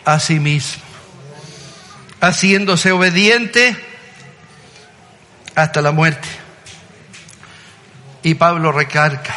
a 0.05 0.19
sí 0.19 0.41
mismo, 0.41 0.83
haciéndose 2.21 2.91
obediente 2.91 3.77
hasta 5.55 5.81
la 5.81 5.93
muerte. 5.93 6.27
Y 8.25 8.35
Pablo 8.35 8.73
recarga, 8.73 9.35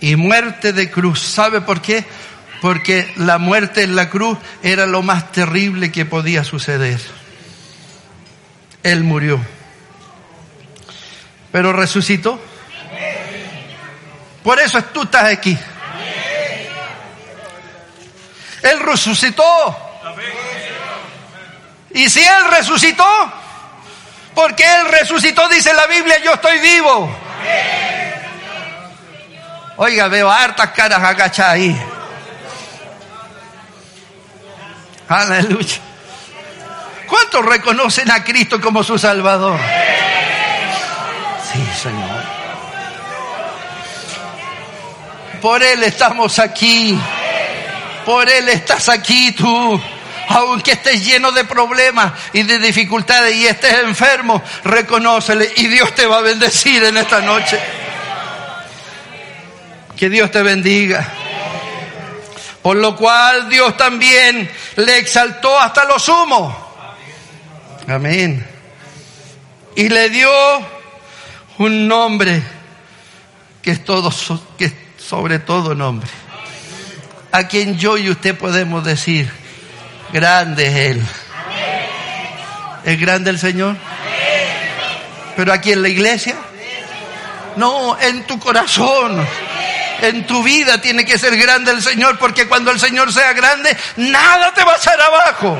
y 0.00 0.16
muerte 0.16 0.72
de 0.72 0.90
cruz. 0.90 1.20
¿Sabe 1.20 1.60
por 1.60 1.82
qué? 1.82 2.06
Porque 2.62 3.12
la 3.16 3.36
muerte 3.36 3.82
en 3.82 3.94
la 3.94 4.08
cruz 4.08 4.38
era 4.62 4.86
lo 4.86 5.02
más 5.02 5.30
terrible 5.30 5.92
que 5.92 6.06
podía 6.06 6.42
suceder. 6.42 7.00
Él 8.82 9.04
murió. 9.04 9.59
Pero 11.52 11.72
resucitó. 11.72 12.40
Por 14.42 14.58
eso 14.60 14.82
tú 14.84 15.02
estás 15.02 15.24
aquí. 15.24 15.58
Él 18.62 18.80
resucitó. 18.80 19.44
Y 21.92 22.08
si 22.08 22.20
Él 22.20 22.50
resucitó, 22.50 23.06
porque 24.34 24.64
Él 24.64 24.88
resucitó, 24.90 25.48
dice 25.48 25.74
la 25.74 25.86
Biblia, 25.86 26.18
yo 26.22 26.34
estoy 26.34 26.58
vivo. 26.60 27.16
Oiga, 29.76 30.08
veo 30.08 30.30
hartas 30.30 30.70
caras 30.70 31.02
agachadas 31.02 31.54
ahí. 31.54 31.82
Aleluya. 35.08 35.78
¿Cuántos 37.08 37.44
reconocen 37.44 38.10
a 38.10 38.22
Cristo 38.22 38.60
como 38.60 38.84
su 38.84 38.96
Salvador? 38.96 39.58
Por 45.40 45.62
Él 45.62 45.82
estamos 45.82 46.38
aquí. 46.38 46.98
Por 48.04 48.28
Él 48.28 48.48
estás 48.48 48.88
aquí 48.88 49.32
tú. 49.32 49.80
Aunque 50.28 50.72
estés 50.72 51.04
lleno 51.04 51.32
de 51.32 51.44
problemas 51.44 52.12
y 52.32 52.44
de 52.44 52.58
dificultades 52.60 53.34
y 53.34 53.46
estés 53.46 53.80
enfermo, 53.80 54.40
reconócele 54.62 55.52
y 55.56 55.66
Dios 55.66 55.92
te 55.94 56.06
va 56.06 56.18
a 56.18 56.22
bendecir 56.22 56.84
en 56.84 56.96
esta 56.96 57.20
noche. 57.20 57.58
Que 59.96 60.08
Dios 60.08 60.30
te 60.30 60.42
bendiga. 60.42 61.06
Por 62.62 62.76
lo 62.76 62.94
cual 62.94 63.48
Dios 63.48 63.76
también 63.76 64.48
le 64.76 64.98
exaltó 64.98 65.58
hasta 65.58 65.84
lo 65.84 65.98
sumo. 65.98 66.70
Amén. 67.88 68.46
Y 69.74 69.88
le 69.88 70.10
dio 70.10 70.30
un 71.58 71.88
nombre 71.88 72.40
que 73.62 73.72
es 73.72 73.84
todo, 73.84 74.12
que 74.56 74.66
sobre 75.10 75.40
todo 75.40 75.74
nombre. 75.74 76.08
A 77.32 77.48
quien 77.48 77.76
yo 77.76 77.98
y 77.98 78.08
usted 78.10 78.38
podemos 78.38 78.84
decir, 78.84 79.28
grande 80.12 80.68
es 80.68 80.74
Él. 80.92 81.02
¿Es 82.84 83.00
grande 83.00 83.30
el 83.30 83.40
Señor? 83.40 83.76
Pero 85.34 85.52
aquí 85.52 85.72
en 85.72 85.82
la 85.82 85.88
iglesia, 85.88 86.36
no, 87.56 87.98
en 87.98 88.24
tu 88.24 88.38
corazón, 88.38 89.26
en 90.00 90.28
tu 90.28 90.44
vida 90.44 90.80
tiene 90.80 91.04
que 91.04 91.18
ser 91.18 91.36
grande 91.36 91.72
el 91.72 91.82
Señor, 91.82 92.16
porque 92.16 92.46
cuando 92.46 92.70
el 92.70 92.78
Señor 92.78 93.12
sea 93.12 93.32
grande, 93.32 93.76
nada 93.96 94.54
te 94.54 94.62
va 94.62 94.74
a 94.74 94.76
echar 94.76 95.00
abajo. 95.00 95.58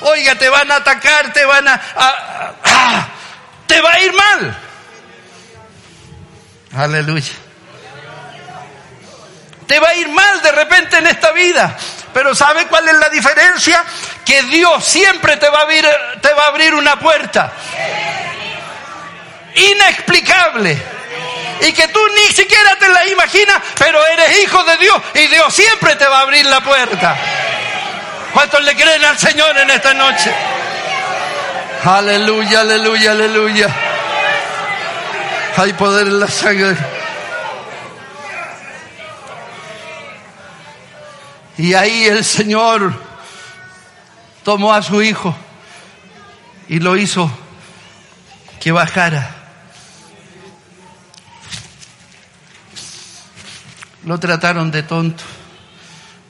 Oiga, 0.00 0.34
te 0.34 0.48
van 0.48 0.68
a 0.68 0.76
atacar, 0.76 1.32
te 1.32 1.44
van 1.44 1.68
a, 1.68 1.80
te 3.68 3.80
va 3.80 3.92
a 3.92 4.00
ir 4.00 4.12
mal. 4.12 4.58
Aleluya. 6.72 7.49
Te 9.70 9.78
va 9.78 9.90
a 9.90 9.94
ir 9.94 10.08
mal 10.08 10.42
de 10.42 10.50
repente 10.50 10.98
en 10.98 11.06
esta 11.06 11.30
vida. 11.30 11.76
Pero 12.12 12.34
¿sabe 12.34 12.66
cuál 12.66 12.88
es 12.88 12.94
la 12.94 13.08
diferencia? 13.08 13.84
Que 14.26 14.42
Dios 14.42 14.84
siempre 14.84 15.36
te 15.36 15.48
va 15.48 15.60
a 15.60 15.62
abrir, 15.62 15.86
te 16.20 16.32
va 16.32 16.46
a 16.46 16.48
abrir 16.48 16.74
una 16.74 16.98
puerta. 16.98 17.52
Inexplicable. 19.54 20.76
Y 21.60 21.72
que 21.72 21.86
tú 21.86 22.00
ni 22.16 22.34
siquiera 22.34 22.74
te 22.80 22.88
la 22.88 23.06
imaginas, 23.10 23.58
pero 23.78 24.04
eres 24.08 24.42
hijo 24.42 24.64
de 24.64 24.76
Dios 24.78 25.00
y 25.14 25.28
Dios 25.28 25.54
siempre 25.54 25.94
te 25.94 26.08
va 26.08 26.18
a 26.18 26.22
abrir 26.22 26.46
la 26.46 26.60
puerta. 26.62 27.16
¿Cuántos 28.34 28.60
le 28.64 28.74
creen 28.74 29.04
al 29.04 29.18
Señor 29.18 29.56
en 29.56 29.70
esta 29.70 29.94
noche? 29.94 30.34
Aleluya, 31.84 32.62
aleluya, 32.62 33.12
aleluya. 33.12 33.68
Hay 35.58 35.72
poder 35.74 36.08
en 36.08 36.18
la 36.18 36.26
sangre. 36.26 36.99
Y 41.60 41.74
ahí 41.74 42.04
el 42.06 42.24
Señor 42.24 42.94
tomó 44.42 44.72
a 44.72 44.80
su 44.80 45.02
hijo 45.02 45.36
y 46.70 46.78
lo 46.78 46.96
hizo 46.96 47.30
que 48.58 48.72
bajara. 48.72 49.36
Lo 54.06 54.18
trataron 54.18 54.70
de 54.70 54.84
tonto, 54.84 55.22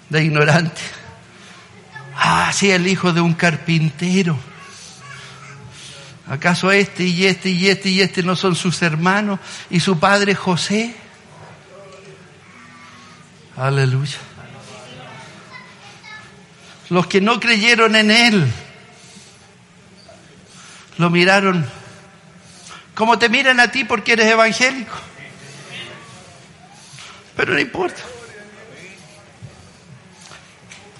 de 0.08 0.24
ignorante. 0.24 0.80
Ah, 2.16 2.50
sí, 2.52 2.72
el 2.72 2.88
hijo 2.88 3.12
de 3.12 3.20
un 3.20 3.34
carpintero. 3.34 4.36
¿Acaso 6.28 6.72
este 6.72 7.04
y 7.04 7.26
este 7.26 7.50
y 7.50 7.68
este 7.68 7.88
y 7.88 8.00
este 8.00 8.24
no 8.24 8.34
son 8.34 8.56
sus 8.56 8.82
hermanos 8.82 9.38
y 9.70 9.78
su 9.78 9.96
padre 9.96 10.34
José? 10.34 10.92
Aleluya 13.56 14.18
los 16.90 17.06
que 17.06 17.20
no 17.20 17.40
creyeron 17.40 17.96
en 17.96 18.10
Él, 18.10 18.52
lo 20.98 21.08
miraron 21.10 21.66
como 23.00 23.18
te 23.18 23.30
miran 23.30 23.58
a 23.60 23.70
ti 23.70 23.84
porque 23.84 24.12
eres 24.12 24.26
evangélico. 24.26 24.94
Pero 27.34 27.54
no 27.54 27.58
importa. 27.58 28.02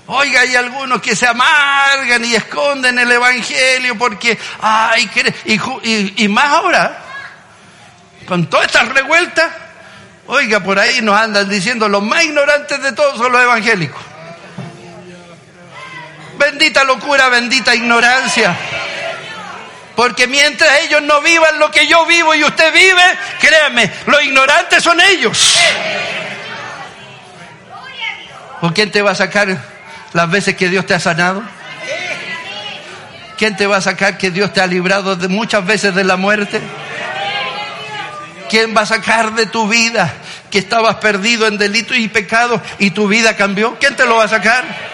Oiga, 0.07 0.41
hay 0.41 0.57
algunos 0.57 1.03
que 1.03 1.15
se 1.15 1.27
amargan 1.27 2.25
y 2.25 2.35
esconden 2.35 2.99
el 2.99 3.13
Evangelio 3.13 3.99
porque, 3.99 4.39
ay, 4.63 5.11
y, 5.45 6.25
y, 6.25 6.29
más 6.29 6.47
ahora, 6.47 7.05
con 8.27 8.49
todas 8.49 8.69
estas 8.69 8.89
revueltas, 8.89 9.53
oiga, 10.27 10.61
por 10.61 10.79
ahí 10.79 11.03
nos 11.03 11.21
andan 11.21 11.51
diciendo 11.51 11.87
los 11.87 12.03
más 12.03 12.25
ignorantes 12.25 12.83
de 12.83 12.93
todos 12.93 13.19
son 13.19 13.31
los 13.31 13.43
evangélicos. 13.43 14.10
Bendita 16.41 16.85
locura, 16.85 17.29
bendita 17.29 17.75
ignorancia. 17.75 18.57
Porque 19.95 20.27
mientras 20.27 20.71
ellos 20.81 21.03
no 21.03 21.21
vivan 21.21 21.59
lo 21.59 21.71
que 21.71 21.87
yo 21.87 22.07
vivo 22.07 22.35
y 22.35 22.43
usted 22.43 22.73
vive, 22.73 23.03
créame, 23.39 23.93
los 24.07 24.25
ignorantes 24.25 24.83
son 24.83 24.99
ellos. 25.03 25.59
¿O 28.63 28.73
quién 28.73 28.91
te 28.91 29.03
va 29.03 29.11
a 29.11 29.15
sacar 29.15 29.55
las 30.15 30.31
veces 30.31 30.57
que 30.57 30.71
Dios 30.71 30.87
te 30.87 30.95
ha 30.95 31.01
sanado? 31.01 31.43
¿Quién 33.37 33.55
te 33.55 33.67
va 33.67 33.77
a 33.77 33.83
sacar 33.83 34.17
que 34.17 34.31
Dios 34.31 34.55
te 34.55 34.63
ha 34.63 34.67
librado 34.67 35.17
de 35.17 35.29
muchas 35.29 35.67
veces 35.67 35.95
de 35.95 36.05
la 36.05 36.17
muerte? 36.17 36.59
¿Quién 38.49 38.75
va 38.75 38.83
a 38.83 38.87
sacar 38.87 39.35
de 39.35 39.45
tu 39.45 39.69
vida 39.69 40.11
que 40.51 40.59
estabas 40.59 40.97
perdido 40.97 41.47
en 41.47 41.59
delitos 41.59 41.99
y 41.99 42.09
pecados 42.09 42.63
y 42.79 42.93
tu 42.93 43.09
vida 43.09 43.37
cambió? 43.37 43.77
¿Quién 43.79 43.95
te 43.95 44.07
lo 44.07 44.17
va 44.17 44.25
a 44.25 44.29
sacar? 44.29 44.91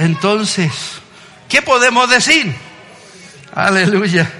Entonces, 0.00 0.72
¿qué 1.46 1.60
podemos 1.60 2.08
decir? 2.08 2.56
Aleluya. 3.54 4.30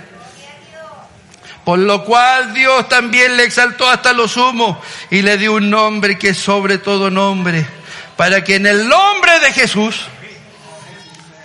Por 1.66 1.80
lo 1.80 2.02
cual 2.02 2.54
Dios 2.54 2.88
también 2.88 3.36
le 3.36 3.44
exaltó 3.44 3.86
hasta 3.86 4.14
lo 4.14 4.26
sumo 4.26 4.80
y 5.10 5.20
le 5.20 5.36
dio 5.36 5.52
un 5.52 5.68
nombre 5.68 6.18
que 6.18 6.30
es 6.30 6.38
sobre 6.38 6.78
todo 6.78 7.10
nombre, 7.10 7.66
para 8.16 8.42
que 8.42 8.54
en 8.54 8.66
el 8.66 8.88
nombre 8.88 9.38
de 9.40 9.52
Jesús, 9.52 10.06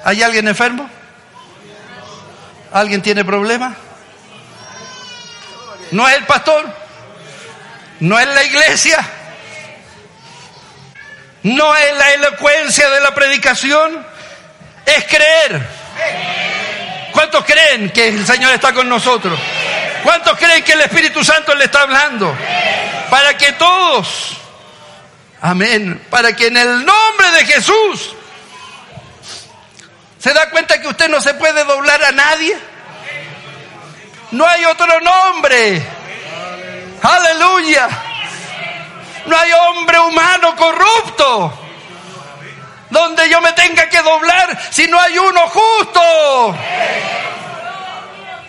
¿hay 0.06 0.24
alguien 0.24 0.48
enfermo? 0.48 0.90
¿Alguien 2.72 3.02
tiene 3.02 3.26
problema? 3.26 3.76
¿No 5.92 6.08
es 6.08 6.16
el 6.16 6.24
pastor? 6.24 6.74
¿No 8.00 8.18
es 8.18 8.28
la 8.28 8.46
iglesia? 8.46 9.06
No 11.46 11.76
es 11.76 11.96
la 11.96 12.12
elocuencia 12.14 12.90
de 12.90 13.02
la 13.02 13.14
predicación, 13.14 14.04
es 14.84 15.04
creer. 15.06 15.62
¿Cuántos 17.12 17.46
creen 17.46 17.92
que 17.92 18.08
el 18.08 18.26
Señor 18.26 18.52
está 18.52 18.74
con 18.74 18.90
nosotros? 18.90 19.40
¿Cuántos 20.04 20.40
creen 20.40 20.64
que 20.64 20.72
el 20.72 20.82
Espíritu 20.82 21.24
Santo 21.24 21.54
le 21.54 21.66
está 21.66 21.84
hablando? 21.84 22.36
Para 23.12 23.38
que 23.38 23.52
todos, 23.52 24.38
amén, 25.40 26.04
para 26.10 26.36
que 26.36 26.48
en 26.48 26.58
el 26.58 26.84
nombre 26.84 27.32
de 27.38 27.46
Jesús 27.46 28.16
se 30.18 30.34
da 30.34 30.50
cuenta 30.50 30.82
que 30.82 30.88
usted 30.88 31.10
no 31.10 31.22
se 31.22 31.36
puede 31.36 31.64
doblar 31.64 32.04
a 32.06 32.12
nadie. 32.12 32.58
No 34.32 34.48
hay 34.48 34.66
otro 34.66 35.00
nombre. 35.00 35.86
Aleluya. 37.04 38.05
No 39.26 39.38
hay 39.38 39.52
hombre 39.52 40.00
humano 40.00 40.56
corrupto 40.56 41.66
donde 42.90 43.30
yo 43.30 43.42
me 43.42 43.52
tenga 43.54 43.90
que 43.90 44.02
doblar 44.02 44.58
si 44.72 44.88
no 44.88 45.00
hay 45.00 45.18
uno 45.18 45.42
justo. 45.48 46.56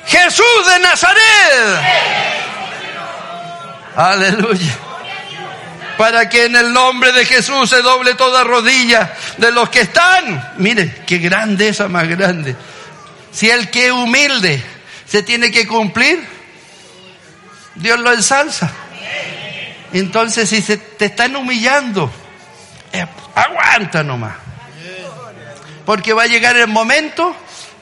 Jesús 0.07 0.67
de 0.73 0.79
Nazaret. 0.81 1.81
Aleluya. 3.97 4.79
Para 5.99 6.29
que 6.29 6.45
en 6.45 6.57
el 6.57 6.73
nombre 6.73 7.13
de 7.13 7.25
Jesús 7.25 7.71
se 7.71 7.81
doble 7.81 8.15
toda 8.15 8.45
rodilla 8.45 9.15
de 9.39 9.51
los 9.51 9.71
que 9.71 9.81
están. 9.81 10.53
Mire, 10.59 11.03
qué 11.07 11.19
grandeza 11.19 11.89
más 11.89 12.07
grande. 12.07 12.55
Si 13.33 13.51
el 13.51 13.71
que 13.71 13.87
es 13.87 13.93
humilde 13.93 14.63
se 15.07 15.23
tiene 15.23 15.51
que 15.51 15.67
cumplir, 15.67 16.23
Dios 17.75 17.99
lo 17.99 18.13
ensalza. 18.13 18.71
Entonces, 19.99 20.49
si 20.49 20.61
te 20.77 21.07
están 21.07 21.37
humillando, 21.37 22.11
eh, 22.93 23.07
aguanta 23.35 24.03
nomás. 24.03 24.35
Porque 25.85 26.13
va 26.13 26.25
a 26.25 26.27
llegar 26.27 26.57
el 26.57 26.67
momento 26.67 27.35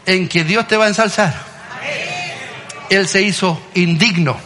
en 0.07 0.29
que 0.29 0.45
Dios 0.45 0.69
te 0.69 0.77
va 0.77 0.85
a 0.85 0.89
ensalzar. 0.89 1.35
Él 2.91 3.09
se 3.09 3.23
hizo 3.23 3.61
indigno. 3.75 4.39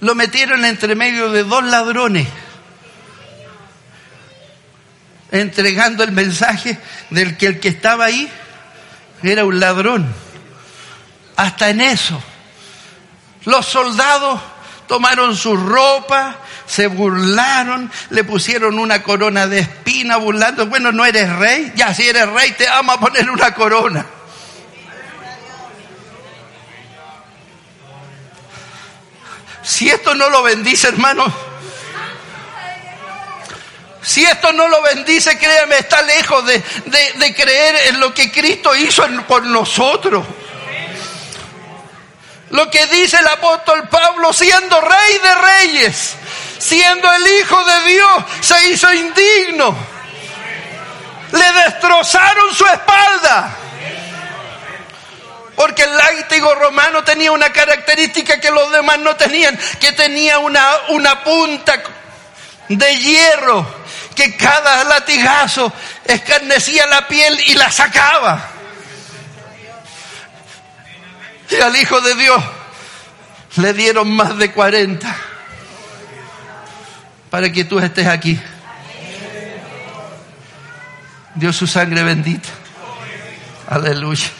Lo 0.00 0.14
metieron 0.14 0.64
entre 0.64 0.94
medio 0.94 1.30
de 1.30 1.44
dos 1.44 1.62
ladrones 1.64 2.26
entregando 5.32 6.02
el 6.02 6.10
mensaje 6.10 6.76
del 7.10 7.36
que 7.36 7.46
el 7.46 7.60
que 7.60 7.68
estaba 7.68 8.06
ahí 8.06 8.28
era 9.22 9.44
un 9.44 9.60
ladrón. 9.60 10.12
Hasta 11.36 11.70
en 11.70 11.82
eso. 11.82 12.20
Los 13.44 13.66
soldados 13.66 14.40
tomaron 14.86 15.36
su 15.36 15.56
ropa, 15.56 16.36
se 16.66 16.88
burlaron, 16.88 17.90
le 18.10 18.24
pusieron 18.24 18.78
una 18.78 19.02
corona 19.02 19.46
de 19.46 19.60
espina 19.60 20.16
burlando, 20.16 20.66
bueno, 20.66 20.92
no 20.92 21.04
eres 21.04 21.32
rey, 21.36 21.72
ya 21.76 21.94
si 21.94 22.08
eres 22.08 22.28
rey 22.28 22.52
te 22.52 22.66
vamos 22.66 22.96
a 22.96 23.00
poner 23.00 23.30
una 23.30 23.54
corona. 23.54 24.06
Si 29.62 29.88
esto 29.88 30.14
no 30.14 30.28
lo 30.30 30.42
bendice, 30.42 30.88
hermano, 30.88 31.32
si 34.02 34.24
esto 34.24 34.52
no 34.52 34.68
lo 34.68 34.82
bendice, 34.82 35.38
créeme, 35.38 35.78
está 35.78 36.02
lejos 36.02 36.44
de, 36.46 36.62
de, 37.16 37.34
creer 37.34 37.88
en 37.88 38.00
lo 38.00 38.12
que 38.14 38.32
Cristo 38.32 38.74
hizo 38.74 39.06
por 39.28 39.44
nosotros. 39.44 40.26
Lo 42.50 42.68
que 42.68 42.84
dice 42.86 43.16
el 43.16 43.28
apóstol 43.28 43.88
Pablo, 43.88 44.32
siendo 44.32 44.80
rey 44.80 45.18
de 45.22 45.34
reyes, 45.34 46.14
siendo 46.58 47.12
el 47.12 47.26
Hijo 47.26 47.64
de 47.64 47.92
Dios, 47.92 48.24
se 48.40 48.70
hizo 48.70 48.92
indigno. 48.92 49.76
Le 51.32 51.52
destrozaron 51.64 52.52
su 52.54 52.66
espalda. 52.66 53.56
Porque 55.54 55.82
el 55.84 55.96
látigo 55.96 56.54
romano 56.54 57.04
tenía 57.04 57.30
una 57.30 57.52
característica 57.52 58.40
que 58.40 58.50
los 58.50 58.72
demás 58.72 58.98
no 58.98 59.14
tenían, 59.14 59.58
que 59.78 59.92
tenía 59.92 60.38
una, 60.38 60.66
una 60.88 61.22
punta 61.22 61.80
de 62.68 62.96
hierro, 62.96 63.66
que 64.16 64.36
cada 64.36 64.82
latigazo 64.84 65.72
escarnecía 66.04 66.86
la 66.86 67.06
piel 67.06 67.38
y 67.46 67.54
la 67.54 67.70
sacaba. 67.70 68.49
Y 71.50 71.56
al 71.56 71.76
Hijo 71.76 72.00
de 72.00 72.14
Dios 72.14 72.42
le 73.56 73.72
dieron 73.72 74.10
más 74.14 74.38
de 74.38 74.52
40 74.52 75.16
para 77.28 77.50
que 77.50 77.64
tú 77.64 77.78
estés 77.78 78.06
aquí. 78.06 78.40
Dio 81.34 81.52
su 81.52 81.66
sangre 81.66 82.02
bendita. 82.02 82.48
Aleluya. 83.68 84.30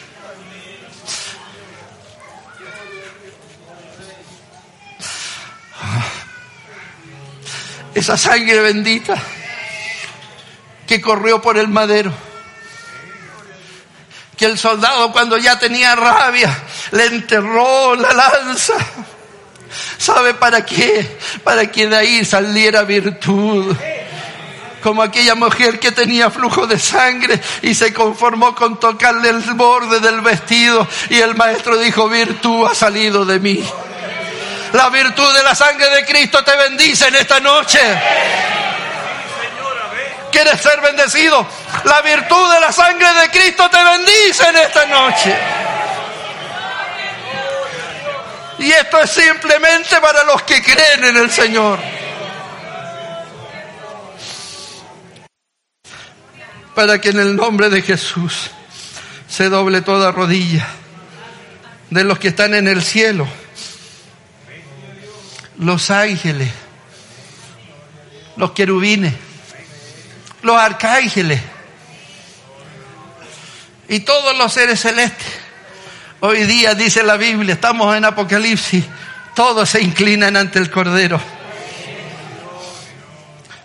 Esa 7.94 8.16
sangre 8.16 8.60
bendita 8.60 9.14
que 10.86 11.00
corrió 11.00 11.42
por 11.42 11.58
el 11.58 11.68
madero. 11.68 12.29
Que 14.40 14.46
el 14.46 14.56
soldado 14.58 15.12
cuando 15.12 15.36
ya 15.36 15.58
tenía 15.58 15.94
rabia 15.94 16.50
le 16.92 17.04
enterró 17.04 17.94
la 17.94 18.10
lanza. 18.14 18.72
¿Sabe 19.98 20.32
para 20.32 20.64
qué? 20.64 21.18
Para 21.44 21.70
que 21.70 21.86
de 21.86 21.94
ahí 21.94 22.24
saliera 22.24 22.84
virtud 22.84 23.76
como 24.82 25.02
aquella 25.02 25.34
mujer 25.34 25.78
que 25.78 25.92
tenía 25.92 26.30
flujo 26.30 26.66
de 26.66 26.78
sangre 26.78 27.38
y 27.60 27.74
se 27.74 27.92
conformó 27.92 28.54
con 28.54 28.80
tocarle 28.80 29.28
el 29.28 29.42
borde 29.52 30.00
del 30.00 30.22
vestido 30.22 30.88
y 31.10 31.18
el 31.18 31.34
maestro 31.34 31.76
dijo, 31.76 32.08
virtud 32.08 32.66
ha 32.66 32.74
salido 32.74 33.26
de 33.26 33.38
mí. 33.40 33.62
La 34.72 34.88
virtud 34.88 35.34
de 35.34 35.42
la 35.42 35.54
sangre 35.54 35.90
de 35.90 36.06
Cristo 36.06 36.42
te 36.42 36.56
bendice 36.56 37.08
en 37.08 37.16
esta 37.16 37.40
noche. 37.40 37.78
¿Quieres 40.30 40.60
ser 40.60 40.80
bendecido? 40.80 41.46
La 41.84 42.00
virtud 42.02 42.52
de 42.54 42.60
la 42.60 42.72
sangre 42.72 43.12
de 43.14 43.30
Cristo 43.30 43.68
te 43.70 43.82
bendice 43.82 44.48
en 44.48 44.56
esta 44.56 44.86
noche. 44.86 45.36
Y 48.58 48.70
esto 48.70 49.00
es 49.00 49.10
simplemente 49.10 49.96
para 50.00 50.22
los 50.24 50.42
que 50.42 50.62
creen 50.62 51.04
en 51.04 51.16
el 51.16 51.30
Señor. 51.30 51.78
Para 56.74 57.00
que 57.00 57.08
en 57.08 57.20
el 57.20 57.36
nombre 57.36 57.70
de 57.70 57.82
Jesús 57.82 58.50
se 59.28 59.48
doble 59.48 59.80
toda 59.80 60.12
rodilla 60.12 60.68
de 61.88 62.04
los 62.04 62.18
que 62.18 62.28
están 62.28 62.54
en 62.54 62.68
el 62.68 62.82
cielo, 62.82 63.26
los 65.58 65.90
ángeles, 65.90 66.50
los 68.36 68.52
querubines, 68.52 69.14
los 70.42 70.56
arcángeles 70.56 71.40
y 73.88 74.00
todos 74.00 74.36
los 74.38 74.52
seres 74.52 74.80
celestes 74.80 75.40
Hoy 76.22 76.44
día 76.44 76.74
dice 76.74 77.02
la 77.02 77.16
Biblia, 77.16 77.54
estamos 77.54 77.96
en 77.96 78.04
Apocalipsis, 78.04 78.84
todos 79.34 79.70
se 79.70 79.80
inclinan 79.80 80.36
ante 80.36 80.58
el 80.58 80.70
Cordero. 80.70 81.18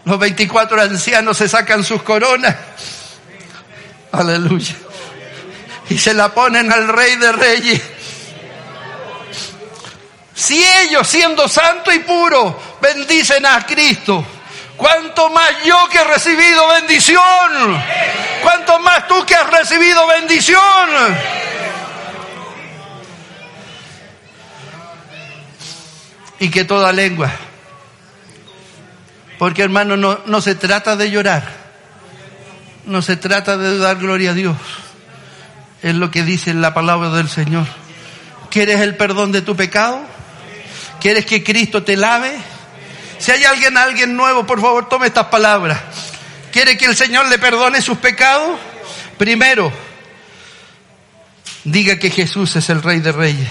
Los 0.06 0.18
24 0.18 0.82
ancianos 0.82 1.36
se 1.36 1.50
sacan 1.50 1.84
sus 1.84 2.02
coronas. 2.02 2.56
Aleluya. 4.14 4.74
Y 5.90 5.98
se 5.98 6.14
la 6.14 6.34
ponen 6.34 6.72
al 6.72 6.88
Rey 6.88 7.18
de 7.18 7.32
Reyes. 7.34 7.82
Si 10.34 10.64
ellos, 10.64 11.06
siendo 11.06 11.50
santo 11.50 11.92
y 11.92 12.00
puro, 12.00 12.78
bendicen 12.82 13.46
a 13.46 13.66
Cristo, 13.66 14.26
¿cuánto 14.78 15.30
más 15.30 15.52
yo 15.64 15.78
que 15.92 16.00
he 16.00 16.04
recibido 16.04 16.68
bendición? 16.70 17.84
¿Cuánto 18.42 18.80
más 18.80 19.08
tú 19.08 19.26
que 19.26 19.36
has 19.36 19.50
recibido 19.50 20.08
bendición? 20.08 20.90
y 26.40 26.50
que 26.50 26.64
toda 26.64 26.92
lengua. 26.92 27.32
Porque 29.38 29.64
hermano, 29.64 29.98
no, 29.98 30.20
no 30.26 30.42
se 30.42 30.56
trata 30.56 30.96
de 30.96 31.12
llorar, 31.12 31.44
no 32.86 33.02
se 33.02 33.18
trata 33.18 33.58
de 33.58 33.78
dar 33.78 33.98
gloria 33.98 34.32
a 34.32 34.34
Dios. 34.34 34.58
Es 35.82 35.96
lo 35.96 36.10
que 36.10 36.24
dice 36.24 36.54
la 36.54 36.74
palabra 36.74 37.10
del 37.10 37.30
Señor. 37.30 37.66
¿Quieres 38.50 38.80
el 38.82 38.96
perdón 38.96 39.32
de 39.32 39.42
tu 39.42 39.56
pecado? 39.56 40.02
¿Quieres 41.02 41.26
que 41.26 41.44
Cristo 41.44 41.84
te 41.84 41.98
lave? 41.98 42.38
Si 43.18 43.32
hay 43.32 43.44
alguien, 43.46 43.78
alguien 43.78 44.16
nuevo, 44.16 44.46
por 44.46 44.62
favor, 44.62 44.90
tome 44.90 45.08
estas 45.08 45.28
palabras. 45.28 45.80
¿Quiere 46.52 46.78
que 46.78 46.86
el 46.86 46.96
Señor 46.96 47.28
le 47.28 47.40
perdone 47.40 47.82
sus 47.82 47.98
pecados? 47.98 48.60
Primero, 49.18 49.72
diga 51.64 51.98
que 51.98 52.10
Jesús 52.10 52.56
es 52.56 52.70
el 52.70 52.82
Rey 52.82 53.00
de 53.00 53.12
Reyes. 53.12 53.50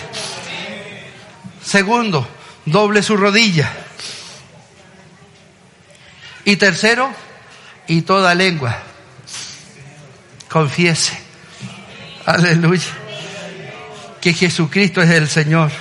Segundo, 1.64 2.28
doble 2.64 3.02
su 3.02 3.16
rodilla. 3.16 3.70
Y 6.44 6.56
tercero, 6.56 7.10
y 7.86 8.02
toda 8.02 8.34
lengua 8.34 8.82
confiese, 10.48 11.18
aleluya, 12.26 12.92
que 14.20 14.32
Jesucristo 14.32 15.02
es 15.02 15.10
el 15.10 15.28
Señor. 15.28 15.72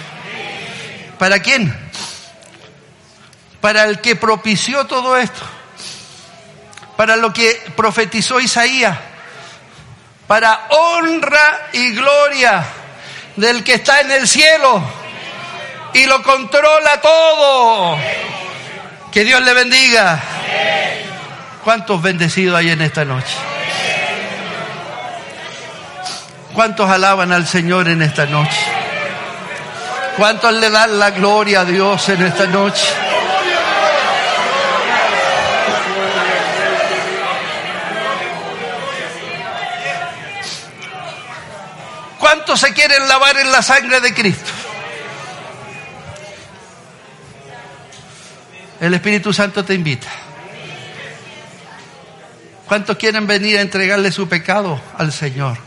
¿Para 1.20 1.40
quién? 1.40 1.83
Para 3.64 3.86
el 3.86 4.01
que 4.01 4.18
propició 4.18 4.86
todo 4.88 5.16
esto, 5.16 5.41
para 6.97 7.16
lo 7.16 7.32
que 7.32 7.64
profetizó 7.78 8.41
Isaías, 8.41 8.97
para 10.28 10.68
honra 10.68 11.70
y 11.72 11.93
gloria 11.93 12.61
del 13.38 13.64
que 13.64 13.76
está 13.76 14.01
en 14.01 14.11
el 14.11 14.28
cielo 14.28 14.84
y 15.93 16.05
lo 16.07 16.22
controla 16.24 16.99
todo. 16.99 17.97
Que 19.14 19.24
Dios 19.24 19.41
le 19.41 19.53
bendiga. 19.53 20.20
¿Cuántos 21.64 22.01
bendecidos 22.01 22.57
hay 22.57 22.72
en 22.72 22.82
esta 22.82 23.05
noche? 23.05 23.34
¿Cuántos 26.53 26.89
alaban 26.89 27.32
al 27.32 27.47
Señor 27.47 27.88
en 27.88 28.01
esta 28.01 28.26
noche? 28.26 28.59
¿Cuántos 30.18 30.51
le 30.51 30.70
dan 30.70 30.99
la 30.99 31.11
gloria 31.11 31.61
a 31.61 31.66
Dios 31.66 32.09
en 32.09 32.24
esta 32.24 32.45
noche? 32.45 33.12
¿Cuántos 42.24 42.62
se 42.62 42.74
quieren 42.74 43.06
lavar 43.10 43.36
en 43.36 43.52
la 43.52 43.62
sangre 43.62 44.00
de 44.00 44.14
Cristo? 44.14 44.50
El 48.80 48.94
Espíritu 48.94 49.34
Santo 49.34 49.66
te 49.66 49.74
invita. 49.74 50.08
¿Cuántos 52.66 52.96
quieren 52.96 53.28
venir 53.28 53.58
a 53.58 53.62
entregarle 53.62 54.10
su 54.10 54.30
pecado 54.30 54.80
al 54.98 55.12
Señor? 55.12 55.58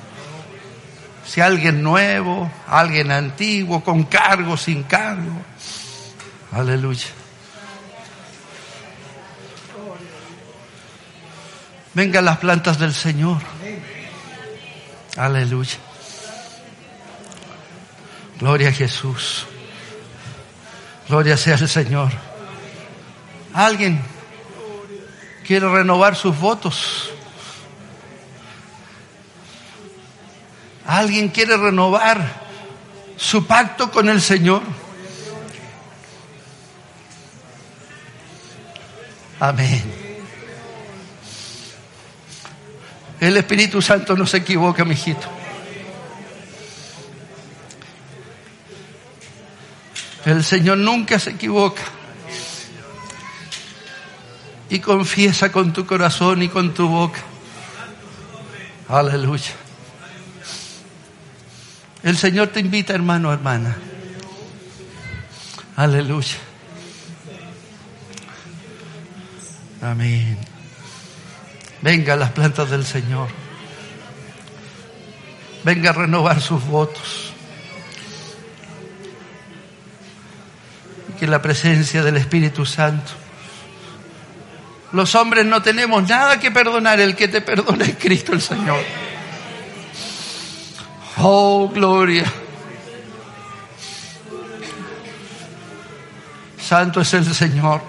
Si 1.26 1.42
alguien 1.42 1.82
nuevo, 1.82 2.50
alguien 2.68 3.10
antiguo, 3.10 3.84
con 3.84 4.04
cargo, 4.04 4.56
sin 4.56 4.84
cargo. 4.84 5.42
Aleluya. 6.52 7.08
Venga 11.92 12.22
las 12.22 12.38
plantas 12.38 12.78
del 12.78 12.94
Señor. 12.94 13.42
Aleluya. 15.18 15.85
Gloria 18.38 18.68
a 18.68 18.72
Jesús. 18.72 19.46
Gloria 21.08 21.36
sea 21.36 21.54
el 21.54 21.68
Señor. 21.68 22.12
Alguien 23.54 24.02
quiere 25.46 25.68
renovar 25.68 26.16
sus 26.16 26.38
votos. 26.38 27.10
Alguien 30.86 31.28
quiere 31.28 31.56
renovar 31.56 32.46
su 33.16 33.46
pacto 33.46 33.90
con 33.90 34.08
el 34.08 34.20
Señor. 34.20 34.62
Amén. 39.40 40.06
El 43.20 43.36
Espíritu 43.36 43.80
Santo 43.80 44.16
no 44.16 44.26
se 44.26 44.38
equivoca, 44.38 44.84
mijito. 44.84 45.35
El 50.26 50.42
Señor 50.42 50.78
nunca 50.78 51.20
se 51.20 51.30
equivoca. 51.30 51.82
Y 54.68 54.80
confiesa 54.80 55.52
con 55.52 55.72
tu 55.72 55.86
corazón 55.86 56.42
y 56.42 56.48
con 56.48 56.74
tu 56.74 56.88
boca. 56.88 57.20
Aleluya. 58.88 59.52
El 62.02 62.16
Señor 62.16 62.48
te 62.48 62.58
invita, 62.58 62.92
hermano, 62.92 63.32
hermana. 63.32 63.76
Aleluya. 65.76 66.38
Amén. 69.80 70.36
Venga 71.82 72.14
a 72.14 72.16
las 72.16 72.32
plantas 72.32 72.68
del 72.68 72.84
Señor. 72.84 73.28
Venga 75.62 75.90
a 75.90 75.92
renovar 75.92 76.40
sus 76.40 76.64
votos. 76.64 77.32
Que 81.18 81.26
la 81.26 81.40
presencia 81.40 82.02
del 82.02 82.16
Espíritu 82.16 82.66
Santo. 82.66 83.12
Los 84.92 85.14
hombres 85.14 85.46
no 85.46 85.62
tenemos 85.62 86.08
nada 86.08 86.38
que 86.38 86.50
perdonar. 86.50 87.00
El 87.00 87.16
que 87.16 87.28
te 87.28 87.40
perdona 87.40 87.84
es 87.84 87.96
Cristo 87.96 88.32
el 88.32 88.40
Señor. 88.40 88.80
Oh, 91.18 91.70
gloria. 91.72 92.24
Santo 96.58 97.00
es 97.00 97.14
el 97.14 97.32
Señor. 97.34 97.80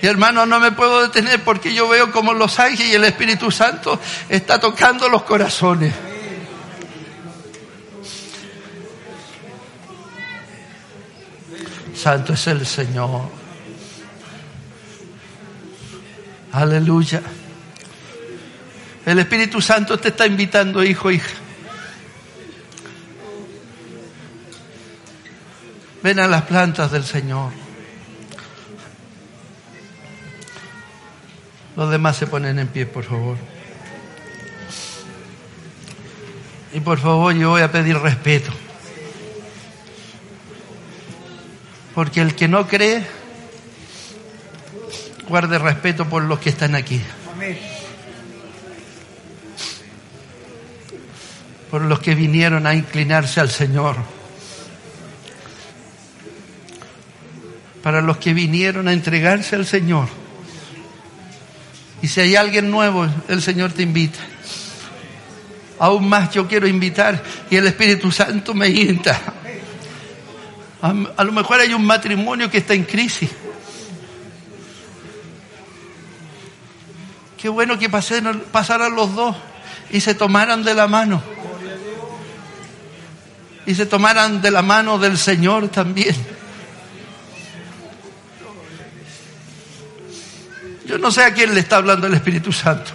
Y 0.00 0.06
hermano, 0.06 0.44
no 0.44 0.60
me 0.60 0.72
puedo 0.72 1.02
detener 1.02 1.42
porque 1.42 1.72
yo 1.72 1.88
veo 1.88 2.10
como 2.10 2.34
los 2.34 2.58
ángeles 2.58 2.92
y 2.92 2.94
el 2.94 3.04
Espíritu 3.04 3.50
Santo 3.50 3.98
está 4.28 4.60
tocando 4.60 5.08
los 5.08 5.22
corazones. 5.22 5.94
Santo 12.04 12.34
es 12.34 12.46
el 12.48 12.66
Señor. 12.66 13.30
Aleluya. 16.52 17.22
El 19.06 19.20
Espíritu 19.20 19.62
Santo 19.62 19.98
te 19.98 20.08
está 20.08 20.26
invitando, 20.26 20.84
hijo, 20.84 21.10
hija. 21.10 21.32
Ven 26.02 26.18
a 26.20 26.26
las 26.26 26.42
plantas 26.42 26.92
del 26.92 27.04
Señor. 27.04 27.52
Los 31.74 31.90
demás 31.90 32.18
se 32.18 32.26
ponen 32.26 32.58
en 32.58 32.68
pie, 32.68 32.84
por 32.84 33.04
favor. 33.04 33.38
Y 36.74 36.80
por 36.80 36.98
favor 36.98 37.32
yo 37.32 37.48
voy 37.48 37.62
a 37.62 37.72
pedir 37.72 37.96
respeto. 37.96 38.52
Porque 41.94 42.20
el 42.20 42.34
que 42.34 42.48
no 42.48 42.66
cree, 42.66 43.06
guarde 45.28 45.58
respeto 45.58 46.08
por 46.08 46.24
los 46.24 46.38
que 46.38 46.50
están 46.50 46.74
aquí. 46.74 47.00
Por 51.70 51.82
los 51.82 52.00
que 52.00 52.14
vinieron 52.14 52.66
a 52.66 52.74
inclinarse 52.74 53.40
al 53.40 53.50
Señor. 53.50 53.96
Para 57.82 58.00
los 58.00 58.16
que 58.16 58.32
vinieron 58.34 58.88
a 58.88 58.92
entregarse 58.92 59.56
al 59.56 59.66
Señor 59.66 60.08
y 62.04 62.08
si 62.08 62.20
hay 62.20 62.36
alguien 62.36 62.70
nuevo, 62.70 63.08
el 63.28 63.40
Señor 63.40 63.72
te 63.72 63.82
invita. 63.82 64.18
Aún 65.78 66.06
más 66.06 66.30
yo 66.34 66.46
quiero 66.46 66.66
invitar 66.66 67.22
y 67.48 67.56
el 67.56 67.66
Espíritu 67.66 68.12
Santo 68.12 68.52
me 68.52 68.68
invita. 68.68 69.18
A, 70.84 71.24
lo 71.24 71.32
mejor 71.32 71.60
hay 71.60 71.72
un 71.72 71.86
matrimonio 71.86 72.50
que 72.50 72.58
está 72.58 72.74
en 72.74 72.84
crisis. 72.84 73.30
Qué 77.38 77.48
bueno 77.48 77.78
que 77.78 77.88
pasaran 77.88 78.94
los 78.94 79.14
dos 79.14 79.34
y 79.90 80.02
se 80.02 80.14
tomaran 80.14 80.62
de 80.62 80.74
la 80.74 80.86
mano. 80.86 81.22
Y 83.64 83.74
se 83.74 83.86
tomaran 83.86 84.42
de 84.42 84.50
la 84.50 84.60
mano 84.60 84.98
del 84.98 85.16
Señor 85.16 85.68
también. 85.68 86.14
Yo 90.84 90.98
no 90.98 91.10
sé 91.10 91.24
a 91.24 91.32
quién 91.32 91.54
le 91.54 91.60
está 91.60 91.76
hablando 91.76 92.08
el 92.08 92.12
Espíritu 92.12 92.52
Santo. 92.52 92.90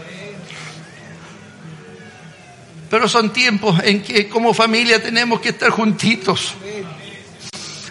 Pero 2.87 3.09
son 3.09 3.33
tiempos 3.33 3.81
en 3.83 4.03
que 4.03 4.29
como 4.29 4.53
familia 4.53 5.01
tenemos 5.01 5.41
que 5.41 5.49
estar 5.49 5.71
juntitos. 5.71 6.53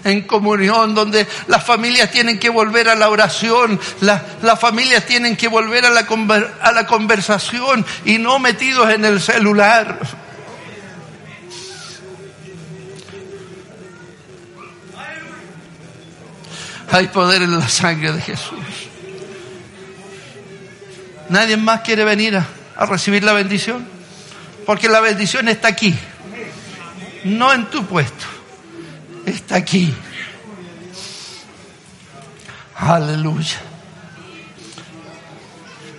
En 0.09 0.23
comunión, 0.23 0.95
donde 0.95 1.27
las 1.49 1.65
familias 1.65 2.11
tienen 2.11 2.39
que 2.39 2.49
volver 2.49 2.89
a 2.89 2.95
la 2.95 3.11
oración, 3.11 3.79
las 4.01 4.59
familias 4.59 5.05
tienen 5.05 5.37
que 5.37 5.49
volver 5.49 5.85
a 5.85 5.91
la, 5.91 6.87
conversación 6.87 7.85
y 8.05 8.19
no 8.19 8.39
metidos 8.39 8.91
en 8.91 9.05
el 9.05 9.21
celular. 9.21 9.99
Hay 16.91 17.09
poder 17.09 17.43
en 17.43 17.59
la 17.59 17.69
sangre 17.69 18.13
de 18.13 18.23
Jesús. 18.23 18.59
Nadie 21.29 21.59
más 21.59 21.83
quiere 21.83 22.05
venir 22.05 22.37
a, 22.37 22.87
recibir 22.87 23.23
la 23.23 23.35
bendición. 23.35 23.87
Porque 24.65 24.89
la 24.89 25.01
bendición 25.01 25.49
está 25.49 25.69
aquí. 25.69 25.95
No 27.25 27.53
en 27.53 27.67
tu 27.67 27.85
puesto. 27.85 28.38
Está 29.29 29.57
aquí. 29.57 29.95
Aleluya. 32.77 33.59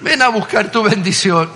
Ven 0.01 0.21
a 0.21 0.29
buscar 0.29 0.71
tu 0.71 0.81
bendición. 0.81 1.47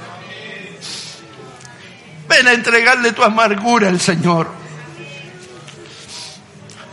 Ven 2.30 2.48
a 2.48 2.54
entregarle 2.54 3.12
tu 3.14 3.24
amargura 3.24 3.88
al 3.88 4.00
Señor. 4.00 4.52